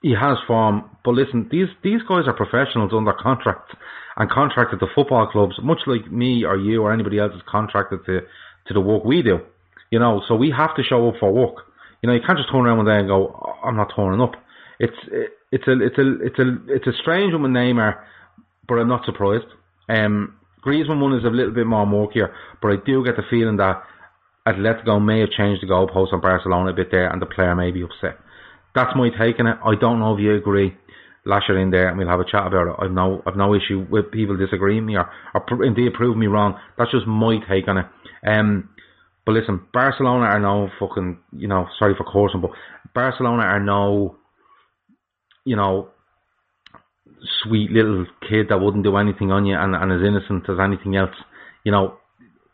he 0.02 0.14
has 0.18 0.38
form, 0.46 0.96
but 1.04 1.12
listen, 1.12 1.48
these 1.50 1.68
these 1.82 2.00
guys 2.08 2.24
are 2.26 2.32
professionals 2.32 2.92
under 2.94 3.12
contract, 3.12 3.72
and 4.16 4.30
contracted 4.30 4.80
to 4.80 4.86
football 4.94 5.26
clubs, 5.26 5.54
much 5.62 5.80
like 5.86 6.10
me 6.10 6.44
or 6.44 6.56
you 6.56 6.82
or 6.82 6.92
anybody 6.92 7.18
else 7.18 7.32
is 7.34 7.42
contracted 7.48 8.00
to, 8.06 8.20
to 8.66 8.74
the 8.74 8.80
work 8.80 9.04
we 9.04 9.22
do. 9.22 9.40
You 9.90 9.98
know, 9.98 10.22
so 10.28 10.36
we 10.36 10.50
have 10.56 10.74
to 10.76 10.82
show 10.82 11.08
up 11.08 11.14
for 11.18 11.32
work. 11.32 11.66
You 12.02 12.08
know, 12.08 12.14
you 12.14 12.20
can't 12.24 12.38
just 12.38 12.50
turn 12.50 12.66
around 12.66 12.78
one 12.78 12.86
day 12.86 12.98
and 12.98 13.08
go, 13.08 13.56
I'm 13.64 13.76
not 13.76 13.92
turning 13.94 14.20
up. 14.20 14.34
It's, 14.78 14.96
it's 15.52 15.66
a, 15.66 15.80
it's 15.82 15.98
a, 15.98 16.22
it's 16.22 16.38
a, 16.38 16.56
it's 16.68 16.86
a 16.86 16.92
strange 17.02 17.32
one 17.32 17.42
with 17.42 17.50
Neymar, 17.52 18.00
but 18.66 18.76
I'm 18.76 18.88
not 18.88 19.04
surprised. 19.04 19.46
Um, 19.88 20.36
Griezmann 20.64 21.00
one 21.00 21.18
is 21.18 21.24
a 21.24 21.30
little 21.30 21.52
bit 21.52 21.66
more 21.66 21.86
murkier, 21.86 22.34
but 22.62 22.68
I 22.68 22.76
do 22.84 23.04
get 23.04 23.16
the 23.16 23.22
feeling 23.28 23.56
that 23.56 23.82
Atletico 24.46 25.02
may 25.04 25.20
have 25.20 25.30
changed 25.30 25.62
the 25.62 25.66
goalpost 25.66 26.12
on 26.12 26.20
Barcelona 26.20 26.70
a 26.70 26.74
bit 26.74 26.90
there, 26.90 27.10
and 27.10 27.20
the 27.20 27.26
player 27.26 27.54
may 27.54 27.70
be 27.70 27.82
upset. 27.82 28.18
That's 28.74 28.94
my 28.96 29.10
take 29.10 29.40
on 29.40 29.46
it. 29.46 29.58
I 29.64 29.74
don't 29.74 29.98
know 29.98 30.14
if 30.14 30.20
you 30.20 30.34
agree. 30.34 30.76
Lash 31.26 31.50
it 31.50 31.56
in 31.56 31.70
there, 31.70 31.88
and 31.88 31.98
we'll 31.98 32.08
have 32.08 32.20
a 32.20 32.24
chat 32.24 32.46
about 32.46 32.68
it. 32.68 32.76
I've 32.78 32.90
no, 32.90 33.22
I've 33.26 33.36
no 33.36 33.54
issue 33.54 33.86
with 33.90 34.10
people 34.10 34.36
disagreeing 34.36 34.86
me 34.86 34.96
or, 34.96 35.10
or 35.34 35.64
indeed 35.64 35.92
prove 35.92 36.16
me 36.16 36.26
wrong. 36.26 36.58
That's 36.78 36.90
just 36.90 37.06
my 37.06 37.38
take 37.48 37.68
on 37.68 37.78
it. 37.78 37.86
Um, 38.26 38.70
but 39.26 39.32
listen, 39.32 39.60
Barcelona 39.72 40.24
are 40.24 40.40
no 40.40 40.70
fucking, 40.78 41.18
you 41.36 41.46
know, 41.46 41.66
sorry 41.78 41.94
for 41.96 42.04
cursing, 42.04 42.40
but 42.40 42.52
Barcelona 42.94 43.42
are 43.42 43.60
no, 43.60 44.16
you 45.44 45.56
know, 45.56 45.90
sweet 47.42 47.70
little 47.70 48.06
kid 48.28 48.46
that 48.48 48.60
wouldn't 48.60 48.84
do 48.84 48.96
anything 48.96 49.30
on 49.30 49.44
you 49.44 49.56
and, 49.56 49.74
and 49.74 49.92
as 49.92 50.06
innocent 50.06 50.48
as 50.48 50.56
anything 50.58 50.96
else. 50.96 51.14
You 51.64 51.72
know, 51.72 51.98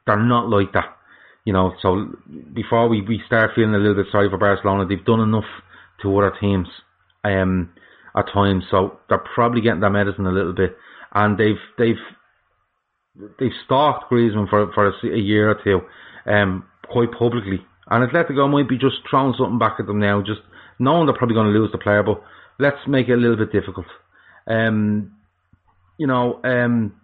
they're 0.07 0.17
not 0.23 0.49
like 0.49 0.73
that. 0.73 0.97
You 1.45 1.53
know, 1.53 1.75
so 1.81 2.07
before 2.53 2.89
we, 2.89 3.03
we 3.03 3.23
start 3.27 3.53
feeling 3.55 3.75
a 3.75 3.79
little 3.79 3.95
bit 3.95 4.11
sorry 4.11 4.29
for 4.29 4.39
Barcelona, 4.39 4.87
they've 4.89 5.05
done 5.05 5.21
enough 5.21 5.45
to 6.03 6.19
other 6.19 6.33
teams 6.41 6.67
um, 7.25 7.71
at 8.17 8.27
times, 8.33 8.65
so 8.71 8.99
they're 9.09 9.25
probably 9.35 9.61
getting 9.61 9.81
their 9.81 9.91
medicine 9.91 10.27
a 10.27 10.33
little 10.33 10.55
bit, 10.55 10.77
and 11.15 11.39
they've 11.39 11.61
they've 11.79 13.29
they've 13.39 13.51
stalked 13.65 14.11
Griezmann 14.11 14.49
for 14.49 14.73
for 14.73 14.89
a, 14.89 14.93
a 15.15 15.19
year 15.19 15.51
or 15.51 15.61
two, 15.63 15.81
um, 16.31 16.65
quite 16.89 17.13
publicly, 17.13 17.65
and 17.91 18.09
Atletico 18.09 18.51
might 18.51 18.69
be 18.69 18.79
just 18.79 18.97
throwing 19.09 19.35
something 19.39 19.59
back 19.59 19.77
at 19.79 19.87
them 19.87 20.01
now, 20.01 20.23
just 20.23 20.41
knowing 20.79 21.07
they're 21.07 21.17
probably 21.17 21.35
going 21.35 21.53
to 21.53 21.59
lose 21.59 21.73
the 21.73 21.79
player, 21.79 22.03
but 22.03 22.23
let's 22.59 22.79
make 22.87 23.09
it 23.09 23.15
a 23.15 23.17
little 23.17 23.37
bit 23.37 23.53
difficult. 23.53 23.87
Um, 24.47 25.13
you 25.99 26.07
know, 26.07 26.41
um, 26.45 26.95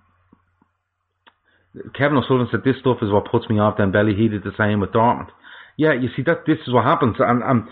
Kevin 1.94 2.18
O'Sullivan 2.18 2.48
said 2.50 2.64
this 2.64 2.80
stuff 2.80 2.98
is 3.02 3.10
what 3.10 3.30
puts 3.30 3.48
me 3.48 3.58
off. 3.58 3.78
Dembele, 3.78 4.16
he 4.16 4.28
did 4.28 4.44
the 4.44 4.52
same 4.58 4.80
with 4.80 4.92
Dortmund. 4.92 5.28
Yeah, 5.76 5.94
you 5.94 6.08
see 6.14 6.22
that 6.26 6.44
this 6.46 6.58
is 6.66 6.72
what 6.72 6.84
happens, 6.84 7.16
and, 7.18 7.42
and 7.42 7.64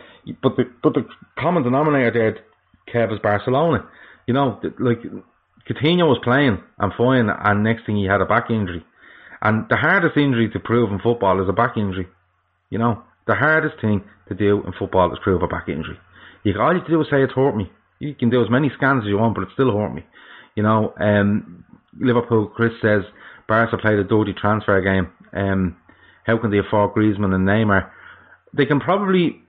but 0.43 0.57
the 0.57 0.65
but 0.83 0.95
the 0.95 1.07
common 1.39 1.63
denominator 1.63 2.11
there, 2.11 2.39
Kev, 2.93 3.21
Barcelona. 3.23 3.89
You 4.27 4.35
know, 4.35 4.61
like 4.79 5.03
Coutinho 5.69 6.09
was 6.09 6.21
playing 6.23 6.59
and 6.79 6.93
fine, 6.97 7.29
and 7.29 7.65
next 7.65 7.87
thing 7.87 7.97
he 7.97 8.07
had 8.07 8.21
a 8.21 8.27
back 8.27 8.51
injury, 8.51 8.85
and 9.43 9.67
the 9.69 9.77
hardest 9.77 10.17
injury 10.17 10.51
to 10.51 10.61
prove 10.61 10.91
in 10.93 11.01
football 11.01 11.43
is 11.43 11.49
a 11.49 11.53
back 11.53 11.77
injury. 11.77 12.09
You 12.71 12.79
know, 12.79 13.03
the 13.27 13.35
hardest 13.35 13.81
thing 13.81 14.05
to 14.29 14.35
do 14.35 14.63
in 14.67 14.73
football 14.79 15.13
is 15.13 15.19
prove 15.23 15.43
a 15.43 15.47
back 15.47 15.69
injury. 15.69 15.99
You 16.45 16.59
all 16.61 16.73
you 16.73 16.79
have 16.79 16.87
to 16.87 16.93
do 16.93 17.01
is 17.01 17.09
say 17.11 17.23
it's 17.23 17.33
hurt 17.33 17.57
me. 17.57 17.71
You 17.99 18.15
can 18.15 18.31
do 18.31 18.43
as 18.43 18.51
many 18.51 18.71
scans 18.77 19.05
as 19.05 19.09
you 19.09 19.19
want, 19.19 19.35
but 19.35 19.43
it 19.43 19.51
still 19.53 19.77
hurt 19.77 19.93
me. 19.95 20.05
You 20.57 20.63
know, 20.63 20.95
um, 20.99 21.65
Liverpool, 21.99 22.47
Chris 22.47 22.73
says, 22.81 23.03
Barca 23.47 23.77
played 23.77 23.99
a 23.99 24.05
dirty 24.05 24.33
transfer 24.33 24.81
game. 24.81 25.11
Um, 25.33 25.77
how 26.25 26.39
can 26.39 26.51
they 26.51 26.59
afford 26.59 26.95
Griezmann 26.95 27.35
and 27.35 27.47
Neymar? 27.47 27.91
They 28.57 28.67
can 28.67 28.81
probably 28.81 29.43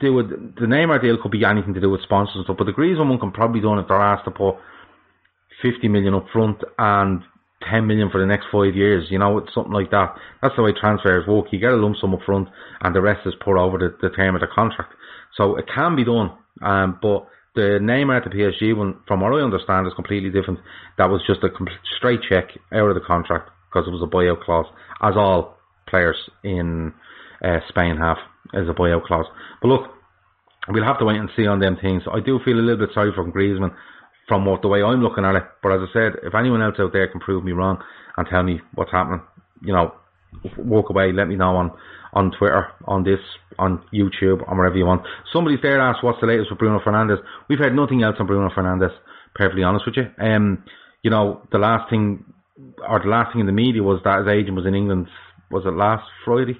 do 0.00 0.18
it. 0.20 0.56
The 0.56 0.66
Neymar 0.66 1.02
deal 1.02 1.18
could 1.20 1.32
be 1.32 1.44
anything 1.44 1.74
to 1.74 1.80
do 1.80 1.90
with 1.90 2.02
sponsors 2.02 2.36
and 2.36 2.44
stuff, 2.44 2.56
but 2.56 2.64
the 2.64 2.72
Griezmann 2.72 3.08
one 3.08 3.18
can 3.18 3.32
probably 3.32 3.60
do 3.60 3.72
it 3.74 3.80
if 3.80 3.88
they're 3.88 4.00
asked 4.00 4.24
to 4.24 4.30
put 4.30 4.56
50 5.62 5.88
million 5.88 6.14
up 6.14 6.26
front 6.32 6.62
and 6.78 7.22
10 7.70 7.86
million 7.86 8.10
for 8.10 8.20
the 8.20 8.26
next 8.26 8.46
five 8.52 8.74
years. 8.74 9.06
You 9.10 9.18
know, 9.18 9.38
it's 9.38 9.54
something 9.54 9.72
like 9.72 9.90
that. 9.90 10.16
That's 10.42 10.56
the 10.56 10.62
way 10.62 10.72
transfers 10.72 11.26
work. 11.26 11.46
You 11.50 11.58
get 11.58 11.72
a 11.72 11.76
lump 11.76 11.96
sum 12.00 12.14
up 12.14 12.20
front 12.24 12.48
and 12.80 12.94
the 12.94 13.00
rest 13.02 13.26
is 13.26 13.34
put 13.44 13.56
over 13.56 13.78
the, 13.78 13.96
the 14.00 14.14
term 14.14 14.34
of 14.34 14.40
the 14.40 14.46
contract. 14.46 14.92
So 15.36 15.56
it 15.56 15.66
can 15.72 15.96
be 15.96 16.04
done. 16.04 16.32
Um, 16.62 16.98
but 17.00 17.26
the 17.54 17.78
Neymar 17.80 18.24
to 18.24 18.30
PSG 18.30 18.76
one, 18.76 19.00
from 19.06 19.20
what 19.20 19.32
I 19.32 19.44
understand, 19.44 19.86
is 19.86 19.94
completely 19.94 20.30
different. 20.30 20.60
That 20.98 21.10
was 21.10 21.22
just 21.26 21.42
a 21.42 21.50
straight 21.96 22.20
check 22.28 22.50
out 22.72 22.88
of 22.88 22.94
the 22.94 23.00
contract 23.00 23.50
because 23.70 23.86
it 23.86 23.92
was 23.92 24.02
a 24.02 24.06
buyout 24.10 24.42
clause, 24.42 24.66
as 25.00 25.14
all 25.16 25.58
players 25.88 26.16
in 26.42 26.92
uh, 27.44 27.60
Spain 27.68 27.96
have 27.96 28.16
as 28.54 28.68
a 28.68 28.72
buyout 28.72 29.04
clause. 29.04 29.26
But 29.60 29.68
look, 29.68 29.90
we'll 30.68 30.84
have 30.84 30.98
to 30.98 31.04
wait 31.04 31.18
and 31.18 31.30
see 31.36 31.46
on 31.46 31.60
them 31.60 31.76
things. 31.80 32.02
I 32.10 32.20
do 32.20 32.40
feel 32.44 32.58
a 32.58 32.64
little 32.64 32.86
bit 32.86 32.94
sorry 32.94 33.12
for 33.14 33.30
Griezmann 33.30 33.74
from 34.26 34.46
what 34.46 34.62
the 34.62 34.68
way 34.68 34.82
I'm 34.82 35.02
looking 35.02 35.24
at 35.24 35.34
it. 35.34 35.44
But 35.62 35.72
as 35.72 35.80
I 35.88 35.92
said, 35.92 36.12
if 36.22 36.34
anyone 36.34 36.62
else 36.62 36.76
out 36.78 36.92
there 36.92 37.08
can 37.08 37.20
prove 37.20 37.44
me 37.44 37.52
wrong 37.52 37.82
and 38.16 38.26
tell 38.26 38.42
me 38.42 38.60
what's 38.74 38.92
happening, 38.92 39.22
you 39.62 39.72
know, 39.72 39.92
walk 40.58 40.90
away, 40.90 41.12
let 41.12 41.28
me 41.28 41.36
know 41.36 41.56
on 41.56 41.70
on 42.14 42.30
Twitter, 42.30 42.68
on 42.84 43.02
this, 43.02 43.18
on 43.58 43.84
YouTube, 43.92 44.48
on 44.48 44.56
wherever 44.56 44.76
you 44.76 44.86
want. 44.86 45.02
Somebody's 45.32 45.58
there 45.62 45.80
asked 45.80 46.04
what's 46.04 46.20
the 46.20 46.28
latest 46.28 46.48
with 46.48 46.60
Bruno 46.60 46.78
Fernandes. 46.78 47.18
We've 47.48 47.58
heard 47.58 47.74
nothing 47.74 48.04
else 48.04 48.16
on 48.20 48.28
Bruno 48.28 48.50
Fernandes. 48.50 48.94
perfectly 49.34 49.64
honest 49.64 49.84
with 49.84 49.96
you. 49.96 50.06
Um, 50.24 50.62
you 51.02 51.10
know, 51.10 51.42
the 51.50 51.58
last 51.58 51.90
thing, 51.90 52.24
or 52.88 53.00
the 53.00 53.08
last 53.08 53.32
thing 53.32 53.40
in 53.40 53.46
the 53.46 53.52
media 53.52 53.82
was 53.82 54.00
that 54.04 54.20
his 54.20 54.28
agent 54.28 54.56
was 54.56 54.64
in 54.64 54.76
England, 54.76 55.08
was 55.50 55.64
it 55.66 55.74
last 55.74 56.04
Friday? 56.24 56.56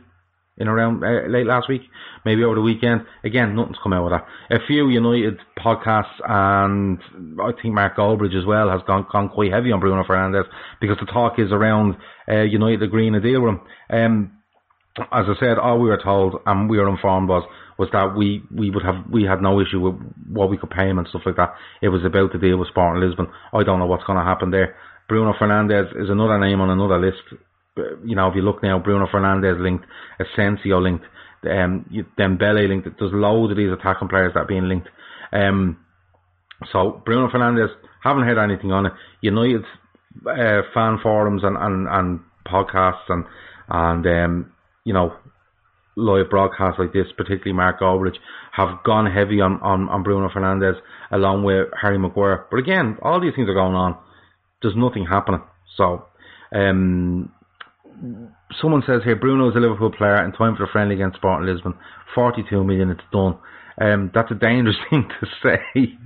In 0.56 0.68
around 0.68 1.02
uh, 1.02 1.28
late 1.28 1.46
last 1.46 1.68
week, 1.68 1.82
maybe 2.24 2.44
over 2.44 2.54
the 2.54 2.60
weekend. 2.60 3.00
Again, 3.24 3.56
nothing's 3.56 3.76
come 3.82 3.92
out 3.92 4.12
of 4.12 4.20
that. 4.20 4.56
A 4.56 4.64
few 4.66 4.88
United 4.88 5.38
podcasts 5.58 6.14
and 6.24 7.00
I 7.42 7.50
think 7.60 7.74
Mark 7.74 7.96
Goldbridge 7.96 8.38
as 8.38 8.46
well 8.46 8.70
has 8.70 8.80
gone 8.86 9.04
gone 9.10 9.30
quite 9.30 9.52
heavy 9.52 9.72
on 9.72 9.80
Bruno 9.80 10.04
Fernandes 10.04 10.44
because 10.80 10.96
the 11.00 11.06
talk 11.06 11.40
is 11.40 11.50
around 11.50 11.96
uh, 12.30 12.42
United 12.42 12.84
agreeing 12.84 13.16
a 13.16 13.20
deal 13.20 13.42
with 13.42 13.54
him. 13.54 13.60
Um, 13.90 14.32
as 14.96 15.26
I 15.26 15.34
said, 15.40 15.58
all 15.58 15.80
we 15.80 15.88
were 15.88 16.00
told 16.00 16.36
and 16.46 16.70
we 16.70 16.78
were 16.78 16.88
informed 16.88 17.28
was 17.28 17.42
was 17.76 17.88
that 17.92 18.14
we, 18.16 18.42
we 18.54 18.70
would 18.70 18.84
have 18.84 19.10
we 19.10 19.24
had 19.24 19.42
no 19.42 19.60
issue 19.60 19.80
with 19.80 19.96
what 20.28 20.48
we 20.48 20.56
could 20.56 20.70
pay 20.70 20.88
him 20.88 20.98
and 20.98 21.08
stuff 21.08 21.22
like 21.26 21.36
that. 21.36 21.54
It 21.82 21.88
was 21.88 22.04
about 22.04 22.32
the 22.32 22.38
deal 22.38 22.58
with 22.58 22.68
Sporting 22.68 23.02
Lisbon. 23.02 23.26
I 23.52 23.64
don't 23.64 23.80
know 23.80 23.86
what's 23.86 24.04
going 24.04 24.18
to 24.18 24.24
happen 24.24 24.50
there. 24.50 24.76
Bruno 25.08 25.32
Fernandes 25.32 25.90
is 26.00 26.08
another 26.08 26.38
name 26.38 26.60
on 26.60 26.70
another 26.70 26.98
list. 27.00 27.22
You 27.76 28.14
know, 28.14 28.28
if 28.28 28.36
you 28.36 28.42
look 28.42 28.62
now, 28.62 28.78
Bruno 28.78 29.06
Fernandes 29.06 29.60
linked, 29.60 29.84
Asensio 30.20 30.80
linked, 30.80 31.04
um, 31.44 31.84
Dembele 32.18 32.68
linked. 32.68 32.88
There's 32.98 33.12
loads 33.12 33.50
of 33.50 33.56
these 33.56 33.72
attacking 33.72 34.08
players 34.08 34.32
that 34.34 34.40
are 34.40 34.46
being 34.46 34.68
linked. 34.68 34.88
Um, 35.32 35.78
so 36.72 37.02
Bruno 37.04 37.28
Fernandes 37.28 37.70
haven't 38.02 38.24
heard 38.24 38.38
anything 38.38 38.70
on 38.70 38.86
it. 38.86 38.92
United 39.22 39.64
uh, 40.26 40.62
fan 40.72 40.98
forums 41.02 41.42
and, 41.42 41.56
and, 41.56 41.88
and 41.88 42.20
podcasts 42.46 43.08
and 43.08 43.24
and 43.68 44.06
um, 44.06 44.52
you 44.84 44.92
know, 44.92 45.14
live 45.96 46.30
broadcasts 46.30 46.78
like 46.78 46.92
this, 46.92 47.06
particularly 47.16 47.52
Mark 47.52 47.80
Goldbridge, 47.80 48.16
have 48.52 48.84
gone 48.84 49.10
heavy 49.10 49.40
on, 49.40 49.60
on, 49.62 49.88
on 49.88 50.02
Bruno 50.02 50.28
Fernandes 50.28 50.78
along 51.10 51.44
with 51.44 51.68
Harry 51.80 51.98
Maguire. 51.98 52.46
But 52.50 52.58
again, 52.58 52.98
all 53.02 53.20
these 53.20 53.34
things 53.34 53.48
are 53.48 53.54
going 53.54 53.74
on. 53.74 53.96
There's 54.62 54.76
nothing 54.76 55.06
happening. 55.06 55.42
So, 55.76 56.06
um, 56.54 57.32
someone 58.60 58.82
says 58.86 59.02
here, 59.04 59.16
Bruno 59.16 59.50
is 59.50 59.56
a 59.56 59.60
Liverpool 59.60 59.92
player 59.92 60.24
in 60.24 60.32
time 60.32 60.56
for 60.56 60.64
a 60.64 60.68
friendly 60.68 60.94
against 60.94 61.16
Sporting 61.16 61.52
Lisbon. 61.52 61.74
42 62.14 62.64
million, 62.64 62.90
it's 62.90 63.00
done. 63.12 63.38
Um, 63.80 64.12
that's 64.14 64.30
a 64.30 64.34
dangerous 64.34 64.76
thing 64.90 65.08
to 65.20 65.26
say 65.42 65.58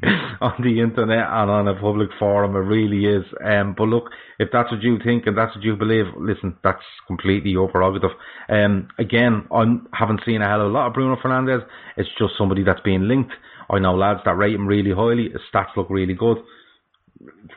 on 0.41 0.55
the 0.63 0.81
internet 0.81 1.27
and 1.29 1.51
on 1.51 1.69
a 1.69 1.79
public 1.79 2.09
forum. 2.19 2.57
It 2.57 2.61
really 2.61 3.05
is. 3.05 3.25
Um, 3.45 3.75
but 3.77 3.85
look, 3.85 4.11
if 4.39 4.49
that's 4.53 4.71
what 4.71 4.83
you 4.83 4.99
think 5.05 5.27
and 5.27 5.37
that's 5.37 5.55
what 5.55 5.65
you 5.65 5.77
believe, 5.77 6.07
listen, 6.17 6.57
that's 6.65 6.83
completely 7.07 7.51
your 7.51 7.69
prerogative. 7.69 8.11
Um, 8.49 8.89
again, 8.99 9.47
I 9.53 9.65
haven't 9.93 10.23
seen 10.25 10.41
a 10.41 10.49
hell 10.49 10.63
of 10.63 10.69
a 10.69 10.71
lot 10.71 10.87
of 10.87 10.95
Bruno 10.95 11.17
Fernandes. 11.17 11.65
It's 11.97 12.09
just 12.19 12.35
somebody 12.39 12.65
that's 12.65 12.81
being 12.81 13.07
linked. 13.07 13.33
I 13.71 13.79
know 13.79 13.95
lads 13.95 14.21
that 14.25 14.37
rate 14.37 14.55
him 14.55 14.67
really 14.67 14.93
highly. 14.93 15.29
His 15.31 15.43
stats 15.53 15.77
look 15.77 15.91
really 15.91 16.15
good. 16.15 16.39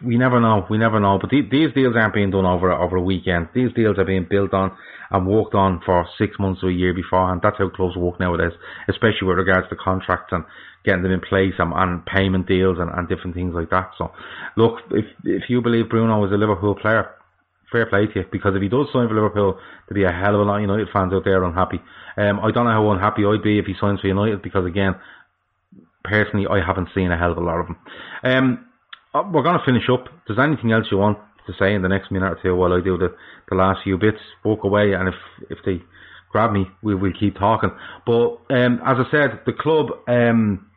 We 0.04 0.17
never 0.17 0.39
know. 0.39 0.65
We 0.69 0.78
never 0.78 1.00
know. 1.00 1.19
But 1.21 1.30
these 1.30 1.74
deals 1.74 1.95
aren't 1.95 2.13
being 2.13 2.32
done 2.32 2.45
over 2.45 2.71
over 2.71 2.97
a 2.97 3.02
weekend. 3.02 3.50
These 3.54 3.74
deals 3.74 4.00
are 4.00 4.06
being 4.06 4.26
built 4.30 4.54
on 4.54 4.71
and 5.12 5.28
worked 5.28 5.54
on 5.54 5.82
for 5.86 6.08
six 6.17 6.39
months 6.39 6.62
or 6.63 6.69
a 6.69 6.74
year 6.74 6.93
beforehand. 6.93 7.41
That's 7.43 7.58
how 7.58 7.69
clubs 7.69 7.95
work 7.95 8.19
nowadays, 8.19 8.54
especially 8.88 9.28
with 9.28 9.38
regards 9.38 9.69
to 9.69 9.76
contracts 9.76 10.32
and 10.32 10.45
getting 10.84 11.04
them 11.04 11.12
in 11.12 11.19
place 11.19 11.54
and, 11.60 11.74
and 11.74 12.06
payment 12.06 12.47
deals 12.47 12.78
and, 12.80 12.89
and 12.89 13.08
different 13.08 13.36
things 13.36 13.54
like 13.54 13.69
that. 13.69 13.91
So, 13.97 14.12
look, 14.58 14.80
if 14.91 15.06
if 15.26 15.43
you 15.50 15.62
believe 15.62 15.89
Bruno 15.89 16.26
is 16.26 16.32
a 16.32 16.38
Liverpool 16.38 16.74
player, 16.74 17.12
fair 17.71 17.86
play 17.86 18.08
to 18.08 18.19
you 18.21 18.26
because 18.32 18.56
if 18.56 18.62
he 18.62 18.69
does 18.69 18.88
sign 18.91 19.08
for 19.08 19.15
Liverpool, 19.15 19.60
there'll 19.88 20.02
be 20.02 20.10
a 20.10 20.17
hell 20.17 20.36
of 20.36 20.41
a 20.41 20.43
lot 20.43 20.56
of 20.56 20.62
United 20.62 20.88
fans 20.91 21.13
out 21.13 21.24
there 21.24 21.43
unhappy. 21.43 21.80
Um, 22.17 22.39
I 22.39 22.50
don't 22.52 22.65
know 22.65 22.71
how 22.71 22.91
unhappy 22.91 23.26
I'd 23.26 23.43
be 23.43 23.60
if 23.60 23.65
he 23.65 23.76
signs 23.80 24.00
for 24.00 24.08
United 24.08 24.41
because 24.41 24.65
again, 24.65 24.95
personally, 26.04 26.47
I 26.50 26.65
haven't 26.65 26.89
seen 26.95 27.12
a 27.12 27.17
hell 27.17 27.32
of 27.32 27.38
a 27.38 27.41
lot 27.41 27.60
of 27.60 27.67
them. 27.67 27.78
Um, 28.24 28.65
uh, 29.13 29.24
we're 29.32 29.43
going 29.43 29.58
to 29.58 29.65
finish 29.65 29.84
up. 29.91 30.06
There's 30.28 30.39
anything 30.39 30.71
else 30.71 30.86
you 30.91 30.97
want 30.97 31.17
to 31.47 31.54
say 31.60 31.74
in 31.74 31.82
the 31.82 31.89
next 31.89 32.12
minute 32.12 32.32
or 32.32 32.39
two 32.41 32.56
while 32.56 32.74
I 32.74 32.82
do 32.82 32.97
the, 32.97 33.15
the 33.50 33.56
last 33.56 33.80
few 33.84 33.97
bits, 33.97 34.19
walk 34.43 34.63
away, 34.63 34.93
and 34.93 35.10
if 35.10 35.15
if 35.50 35.58
they 35.65 35.82
grab 36.32 36.52
me, 36.52 36.65
we 36.82 36.95
will 36.95 37.13
keep 37.19 37.38
talking. 37.38 37.71
But 38.06 38.39
um, 38.50 38.80
as 38.86 38.97
I 39.00 39.06
said, 39.12 39.41
the 39.45 39.54
club. 39.54 39.88
Um, 40.08 40.67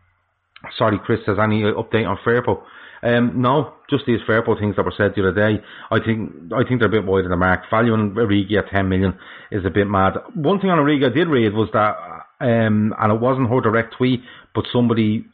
sorry, 0.79 0.99
Chris, 1.05 1.21
has 1.27 1.39
any 1.39 1.63
update 1.63 2.09
on 2.09 2.19
Firpo? 2.27 2.63
Um, 3.03 3.43
no, 3.43 3.75
just 3.91 4.05
these 4.07 4.21
Firpo 4.27 4.59
things 4.59 4.77
that 4.77 4.85
were 4.85 4.95
said 4.97 5.13
the 5.15 5.29
other 5.29 5.35
day. 5.35 5.63
I 5.91 5.99
think 6.01 6.53
I 6.55 6.67
think 6.67 6.81
they're 6.81 6.89
a 6.89 6.93
bit 6.93 7.05
wide 7.05 7.25
of 7.25 7.31
the 7.31 7.37
mark. 7.37 7.65
Value 7.71 7.93
on 7.93 8.15
Origi 8.15 8.57
at 8.57 8.71
10 8.71 8.89
million 8.89 9.19
is 9.51 9.65
a 9.67 9.71
bit 9.71 9.87
mad. 9.87 10.15
One 10.35 10.59
thing 10.61 10.71
on 10.71 10.79
Origi 10.79 11.05
I 11.05 11.15
did 11.15 11.29
read 11.29 11.53
was 11.53 11.69
that, 11.75 11.97
um, 12.41 12.95
and 12.99 13.13
it 13.13 13.21
wasn't 13.21 13.51
her 13.51 13.61
direct 13.61 13.95
tweet, 13.99 14.23
but 14.55 14.65
somebody 14.73 15.27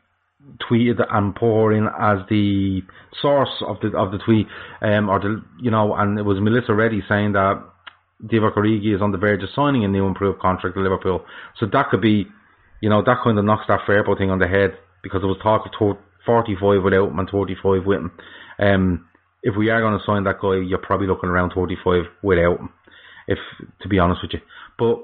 tweeted 0.71 1.01
and 1.11 1.37
in 1.73 1.89
as 1.99 2.19
the 2.29 2.83
source 3.21 3.63
of 3.67 3.77
the 3.81 3.97
of 3.97 4.13
the 4.13 4.19
tweet, 4.19 4.47
um, 4.83 5.09
or 5.09 5.19
the 5.21 5.43
you 5.61 5.71
know, 5.71 5.95
and 5.95 6.19
it 6.19 6.23
was 6.23 6.41
Melissa 6.41 6.75
Reddy 6.75 7.03
saying 7.09 7.33
that 7.33 7.63
Divock 8.25 8.55
Origi 8.55 8.95
is 8.95 9.03
on 9.03 9.13
the 9.13 9.19
verge 9.19 9.43
of 9.43 9.49
signing 9.55 9.85
a 9.85 9.89
new 9.89 10.07
improved 10.07 10.41
contract 10.41 10.77
with 10.77 10.85
Liverpool. 10.85 11.25
So 11.59 11.67
that 11.73 11.89
could 11.91 12.01
be, 12.01 12.27
you 12.81 12.91
know, 12.91 13.03
that 13.03 13.19
kind 13.25 13.39
of 13.39 13.45
knocks 13.45 13.65
that 13.69 13.81
Firpo 13.87 14.17
thing 14.17 14.31
on 14.31 14.39
the 14.39 14.49
head 14.49 14.77
because 15.03 15.23
it 15.23 15.27
was 15.27 15.39
talk 15.43 15.65
of 15.67 15.97
45 16.27 16.83
without 16.83 17.09
him 17.09 17.19
and 17.19 17.31
35 17.31 17.87
with 17.87 17.99
him. 17.99 18.13
Um, 18.59 19.07
if 19.43 19.57
we 19.57 19.71
are 19.71 19.81
going 19.81 19.99
to 19.99 20.05
sign 20.05 20.25
that 20.25 20.41
guy, 20.41 20.57
you're 20.57 20.79
probably 20.79 21.07
looking 21.07 21.31
around 21.31 21.53
45 21.55 22.05
without 22.23 22.61
him. 22.61 22.71
If 23.27 23.39
to 23.83 23.89
be 23.89 23.99
honest 23.99 24.23
with 24.23 24.33
you, 24.35 24.41
but 24.79 24.99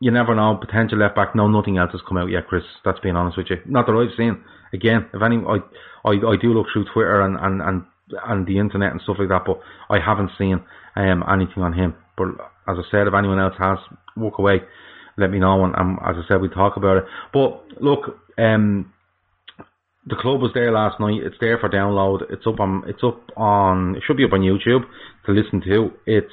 you 0.00 0.10
never 0.10 0.34
know. 0.34 0.56
Potential 0.60 0.98
left 0.98 1.16
back. 1.16 1.34
No, 1.34 1.48
nothing 1.48 1.78
else 1.78 1.92
has 1.92 2.00
come 2.08 2.18
out 2.18 2.30
yet, 2.30 2.46
Chris. 2.46 2.62
That's 2.84 3.00
being 3.00 3.16
honest 3.16 3.36
with 3.36 3.48
you. 3.50 3.56
Not 3.66 3.86
that 3.86 3.92
I've 3.92 4.16
seen. 4.16 4.44
Again, 4.72 5.06
if 5.12 5.22
any, 5.22 5.36
I 5.36 5.58
I, 6.04 6.12
I 6.12 6.36
do 6.40 6.52
look 6.52 6.66
through 6.72 6.86
Twitter 6.92 7.20
and, 7.22 7.36
and 7.40 7.60
and 7.60 7.82
and 8.26 8.46
the 8.46 8.58
internet 8.58 8.92
and 8.92 9.00
stuff 9.02 9.16
like 9.18 9.28
that, 9.28 9.42
but 9.46 9.60
I 9.90 9.98
haven't 10.04 10.30
seen 10.38 10.64
um 10.96 11.24
anything 11.30 11.62
on 11.62 11.72
him. 11.72 11.94
But 12.16 12.28
as 12.68 12.76
I 12.78 12.82
said, 12.90 13.06
if 13.06 13.14
anyone 13.14 13.38
else 13.38 13.54
has, 13.58 13.78
walk 14.16 14.38
away. 14.38 14.60
Let 15.16 15.30
me 15.30 15.40
know, 15.40 15.64
and 15.64 15.74
um, 15.74 15.98
as 16.06 16.14
I 16.16 16.28
said, 16.28 16.40
we 16.40 16.48
talk 16.48 16.76
about 16.76 16.98
it. 16.98 17.04
But 17.32 17.82
look, 17.82 18.20
um, 18.38 18.92
the 20.06 20.14
club 20.14 20.40
was 20.40 20.52
there 20.54 20.70
last 20.70 21.00
night. 21.00 21.20
It's 21.24 21.34
there 21.40 21.58
for 21.58 21.68
download. 21.68 22.22
It's 22.30 22.46
up 22.46 22.60
on. 22.60 22.84
It's 22.86 23.02
up 23.02 23.20
on. 23.36 23.96
It 23.96 24.04
should 24.06 24.16
be 24.16 24.24
up 24.24 24.32
on 24.32 24.40
YouTube 24.40 24.84
to 25.26 25.32
listen 25.32 25.60
to. 25.62 25.90
It's. 26.06 26.32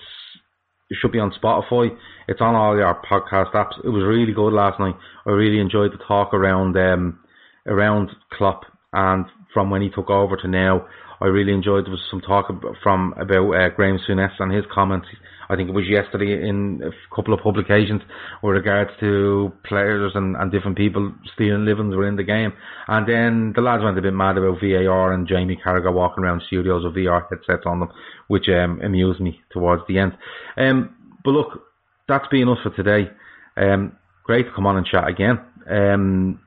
It 0.90 0.98
should 1.02 1.12
be 1.12 1.20
on 1.20 1.32
Spotify. 1.32 1.90
It's 2.28 2.42
on 2.42 2.56
all 2.56 2.76
your 2.78 3.02
podcast 3.10 3.54
apps. 3.54 3.84
It 3.84 3.90
was 3.90 4.04
really 4.04 4.34
good 4.34 4.54
last 4.54 4.80
night. 4.80 4.96
I 5.26 5.32
really 5.32 5.60
enjoyed 5.60 5.92
the 5.92 6.04
talk 6.08 6.34
around 6.34 6.78
um 6.78 7.20
around 7.68 8.12
Klopp 8.32 8.66
and 8.94 9.26
from 9.54 9.70
when 9.70 9.82
he 9.82 9.90
took 9.90 10.10
over 10.10 10.36
to 10.38 10.48
now. 10.48 10.86
I 11.22 11.26
really 11.28 11.54
enjoyed. 11.54 11.86
There 11.86 11.92
was 11.92 12.06
some 12.12 12.22
talk 12.22 12.52
from 12.84 13.14
about 13.18 13.52
uh, 13.52 13.70
Graham 13.70 14.00
Souness 14.08 14.34
and 14.40 14.54
his 14.54 14.66
comments. 14.74 15.08
I 15.50 15.56
think 15.56 15.70
it 15.70 15.74
was 15.74 15.88
yesterday 15.88 16.48
in 16.48 16.82
a 16.84 17.16
couple 17.16 17.34
of 17.34 17.42
publications 17.42 18.02
with 18.42 18.56
regards 18.56 18.92
to 19.00 19.52
players 19.64 20.12
and, 20.16 20.36
and 20.36 20.52
different 20.52 20.78
people 20.78 21.14
stealing 21.34 21.66
livings 21.66 21.96
within 21.96 22.16
the 22.16 22.24
game. 22.24 22.54
And 22.88 23.08
then 23.08 23.54
the 23.56 23.62
lads 23.62 23.84
went 23.84 23.98
a 23.98 24.02
bit 24.02 24.14
mad 24.14 24.38
about 24.38 24.60
VAR 24.60 25.14
and 25.14 25.28
Jamie 25.28 25.60
Carragher 25.64 25.94
walking 25.94 26.24
around 26.24 26.44
studios 26.48 26.84
with 26.84 26.96
VR 26.96 27.24
headsets 27.30 27.66
on 27.66 27.80
them, 27.80 27.90
which 28.28 28.50
um, 28.50 28.82
amused 28.84 29.20
me 29.20 29.42
towards 29.52 29.84
the 29.88 30.00
end. 30.00 30.18
Um, 30.58 30.96
but 31.24 31.32
look, 31.32 31.64
that's 32.08 32.28
been 32.28 32.50
us 32.50 32.60
for 32.64 32.72
today. 32.72 33.10
Um, 33.58 33.98
great 34.24 34.44
to 34.44 34.52
come 34.54 34.66
on 34.66 34.78
and 34.78 34.86
chat 34.86 35.08
again. 35.08 35.40
Um, 35.70 36.40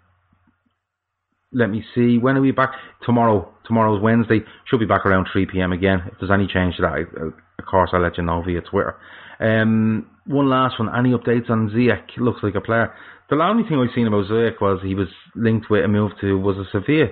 let 1.52 1.70
me 1.70 1.84
see. 1.94 2.18
When 2.18 2.36
are 2.36 2.40
we 2.40 2.50
back? 2.50 2.72
Tomorrow. 3.04 3.52
Tomorrow's 3.66 4.02
Wednesday. 4.02 4.40
Should 4.66 4.80
be 4.80 4.86
back 4.86 5.06
around 5.06 5.28
3 5.32 5.46
p.m. 5.46 5.72
again. 5.72 6.02
If 6.06 6.14
there's 6.20 6.30
any 6.30 6.46
change 6.46 6.76
to 6.76 6.82
that, 6.82 6.92
I, 6.92 7.00
of 7.58 7.66
course, 7.66 7.90
I'll 7.92 8.02
let 8.02 8.18
you 8.18 8.24
know 8.24 8.42
via 8.42 8.60
Twitter. 8.60 8.96
Um, 9.40 10.06
one 10.26 10.48
last 10.48 10.78
one. 10.78 10.88
Any 10.94 11.10
updates 11.10 11.50
on 11.50 11.70
Ziyech? 11.70 12.16
Looks 12.18 12.42
like 12.42 12.54
a 12.54 12.60
player. 12.60 12.92
The 13.30 13.36
only 13.36 13.68
thing 13.68 13.78
I've 13.78 13.94
seen 13.94 14.06
about 14.06 14.26
Ziyech 14.26 14.60
was 14.60 14.80
he 14.82 14.94
was 14.94 15.08
linked 15.34 15.70
with 15.70 15.84
a 15.84 15.88
move 15.88 16.12
to 16.20 16.38
was 16.38 16.56
a 16.56 16.64
Sevilla 16.70 17.08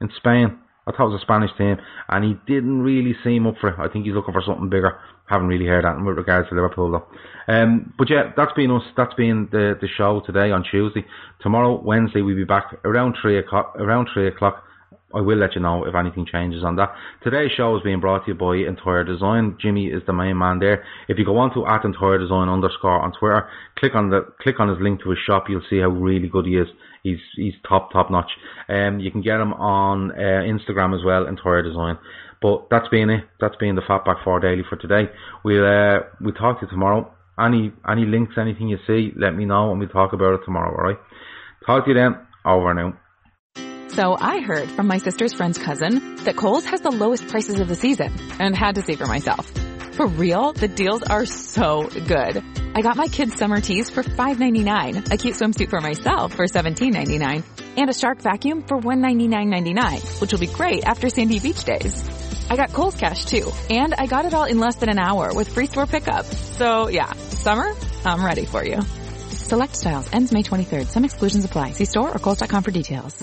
in 0.00 0.10
Spain. 0.16 0.58
I 0.90 0.96
thought 0.96 1.06
it 1.06 1.12
was 1.12 1.22
a 1.22 1.24
Spanish 1.24 1.50
team, 1.56 1.76
and 2.08 2.24
he 2.24 2.36
didn't 2.52 2.82
really 2.82 3.14
seem 3.22 3.46
up 3.46 3.54
for 3.60 3.70
it. 3.70 3.78
I 3.78 3.88
think 3.88 4.04
he's 4.04 4.14
looking 4.14 4.34
for 4.34 4.42
something 4.44 4.68
bigger. 4.68 4.98
Haven't 5.26 5.46
really 5.46 5.66
heard 5.66 5.84
that 5.84 5.96
with 6.04 6.16
regards 6.16 6.48
to 6.48 6.54
Liverpool 6.56 6.90
though. 6.90 7.06
Um, 7.52 7.94
but 7.96 8.10
yeah, 8.10 8.32
that's 8.36 8.52
been 8.54 8.70
us. 8.70 8.82
That's 8.96 9.14
been 9.14 9.48
the 9.52 9.78
the 9.80 9.88
show 9.96 10.22
today 10.26 10.50
on 10.50 10.64
Tuesday. 10.68 11.06
Tomorrow, 11.40 11.80
Wednesday, 11.80 12.22
we'll 12.22 12.34
be 12.34 12.44
back 12.44 12.80
around 12.84 13.16
three 13.22 13.38
o'clock. 13.38 13.76
Around 13.76 14.08
three 14.12 14.26
o'clock. 14.26 14.64
I 15.12 15.20
will 15.20 15.38
let 15.38 15.56
you 15.56 15.60
know 15.60 15.84
if 15.84 15.94
anything 15.94 16.24
changes 16.30 16.62
on 16.62 16.76
that. 16.76 16.94
Today's 17.24 17.50
show 17.56 17.76
is 17.76 17.82
being 17.82 17.98
brought 17.98 18.26
to 18.26 18.32
you 18.32 18.34
by 18.34 18.56
Entire 18.56 19.02
Design. 19.02 19.56
Jimmy 19.60 19.86
is 19.86 20.02
the 20.06 20.12
main 20.12 20.38
man 20.38 20.60
there. 20.60 20.84
If 21.08 21.18
you 21.18 21.24
go 21.24 21.36
on 21.38 21.52
to 21.54 21.66
at 21.66 21.84
Entire 21.84 22.18
Design 22.18 22.48
underscore 22.48 23.00
on 23.00 23.12
Twitter, 23.18 23.48
click 23.76 23.96
on 23.96 24.10
the 24.10 24.20
click 24.40 24.60
on 24.60 24.68
his 24.68 24.78
link 24.80 25.02
to 25.02 25.10
his 25.10 25.18
shop. 25.26 25.46
You'll 25.48 25.66
see 25.68 25.80
how 25.80 25.88
really 25.88 26.28
good 26.28 26.46
he 26.46 26.56
is. 26.56 26.68
He's 27.02 27.18
he's 27.36 27.54
top 27.68 27.92
top 27.92 28.10
notch. 28.10 28.30
Um, 28.68 29.00
you 29.00 29.10
can 29.10 29.22
get 29.22 29.40
him 29.40 29.52
on 29.54 30.12
uh, 30.12 30.44
Instagram 30.44 30.94
as 30.98 31.04
well, 31.04 31.26
Entire 31.26 31.62
Design. 31.62 31.98
But 32.42 32.68
that's 32.70 32.88
been 32.88 33.10
it. 33.10 33.24
That's 33.40 33.56
been 33.56 33.74
the 33.74 33.82
Fatback 33.82 34.24
Four 34.24 34.40
Daily 34.40 34.62
for 34.68 34.76
today. 34.76 35.10
We'll 35.44 35.64
uh, 35.66 36.00
we'll 36.20 36.34
talk 36.34 36.60
to 36.60 36.66
you 36.66 36.70
tomorrow. 36.70 37.12
Any 37.38 37.72
any 37.88 38.04
links, 38.06 38.34
anything 38.38 38.68
you 38.68 38.78
see, 38.86 39.12
let 39.16 39.34
me 39.34 39.44
know, 39.44 39.70
and 39.70 39.80
we'll 39.80 39.88
talk 39.88 40.12
about 40.12 40.34
it 40.34 40.40
tomorrow. 40.44 40.70
All 40.76 40.84
right. 40.84 40.98
Talk 41.66 41.84
to 41.84 41.90
you 41.90 41.94
then. 41.94 42.16
Over 42.44 42.72
now. 42.72 42.98
So 43.90 44.16
I 44.18 44.40
heard 44.40 44.70
from 44.70 44.86
my 44.86 44.98
sister's 44.98 45.34
friend's 45.34 45.58
cousin 45.58 46.16
that 46.24 46.36
Kohl's 46.36 46.64
has 46.64 46.80
the 46.80 46.90
lowest 46.90 47.28
prices 47.28 47.60
of 47.60 47.68
the 47.68 47.74
season 47.74 48.12
and 48.38 48.56
had 48.56 48.76
to 48.76 48.82
see 48.82 48.94
for 48.94 49.06
myself. 49.06 49.52
For 50.00 50.06
real, 50.06 50.54
the 50.54 50.66
deals 50.66 51.02
are 51.02 51.26
so 51.26 51.86
good. 51.86 52.42
I 52.74 52.80
got 52.80 52.96
my 52.96 53.06
kids 53.06 53.36
summer 53.36 53.60
tees 53.60 53.90
for 53.90 54.02
$5.99, 54.02 55.12
a 55.12 55.16
cute 55.18 55.34
swimsuit 55.34 55.68
for 55.68 55.82
myself 55.82 56.32
for 56.32 56.46
$17.99, 56.46 57.44
and 57.76 57.90
a 57.90 57.92
shark 57.92 58.22
vacuum 58.22 58.62
for 58.62 58.80
$199.99, 58.80 60.22
which 60.22 60.32
will 60.32 60.40
be 60.40 60.46
great 60.46 60.84
after 60.84 61.10
Sandy 61.10 61.38
Beach 61.38 61.64
days. 61.64 62.02
I 62.48 62.56
got 62.56 62.72
Kohl's 62.72 62.96
cash 62.96 63.26
too, 63.26 63.52
and 63.68 63.92
I 63.92 64.06
got 64.06 64.24
it 64.24 64.32
all 64.32 64.44
in 64.44 64.58
less 64.58 64.76
than 64.76 64.88
an 64.88 64.98
hour 64.98 65.34
with 65.34 65.52
free 65.52 65.66
store 65.66 65.84
pickup. 65.84 66.24
So 66.24 66.88
yeah, 66.88 67.12
summer, 67.12 67.70
I'm 68.02 68.24
ready 68.24 68.46
for 68.46 68.64
you. 68.64 68.80
Select 69.28 69.76
styles 69.76 70.08
ends 70.14 70.32
May 70.32 70.42
23rd. 70.42 70.86
Some 70.86 71.04
exclusions 71.04 71.44
apply. 71.44 71.72
See 71.72 71.84
store 71.84 72.08
or 72.08 72.18
kohls.com 72.18 72.62
for 72.62 72.70
details. 72.70 73.22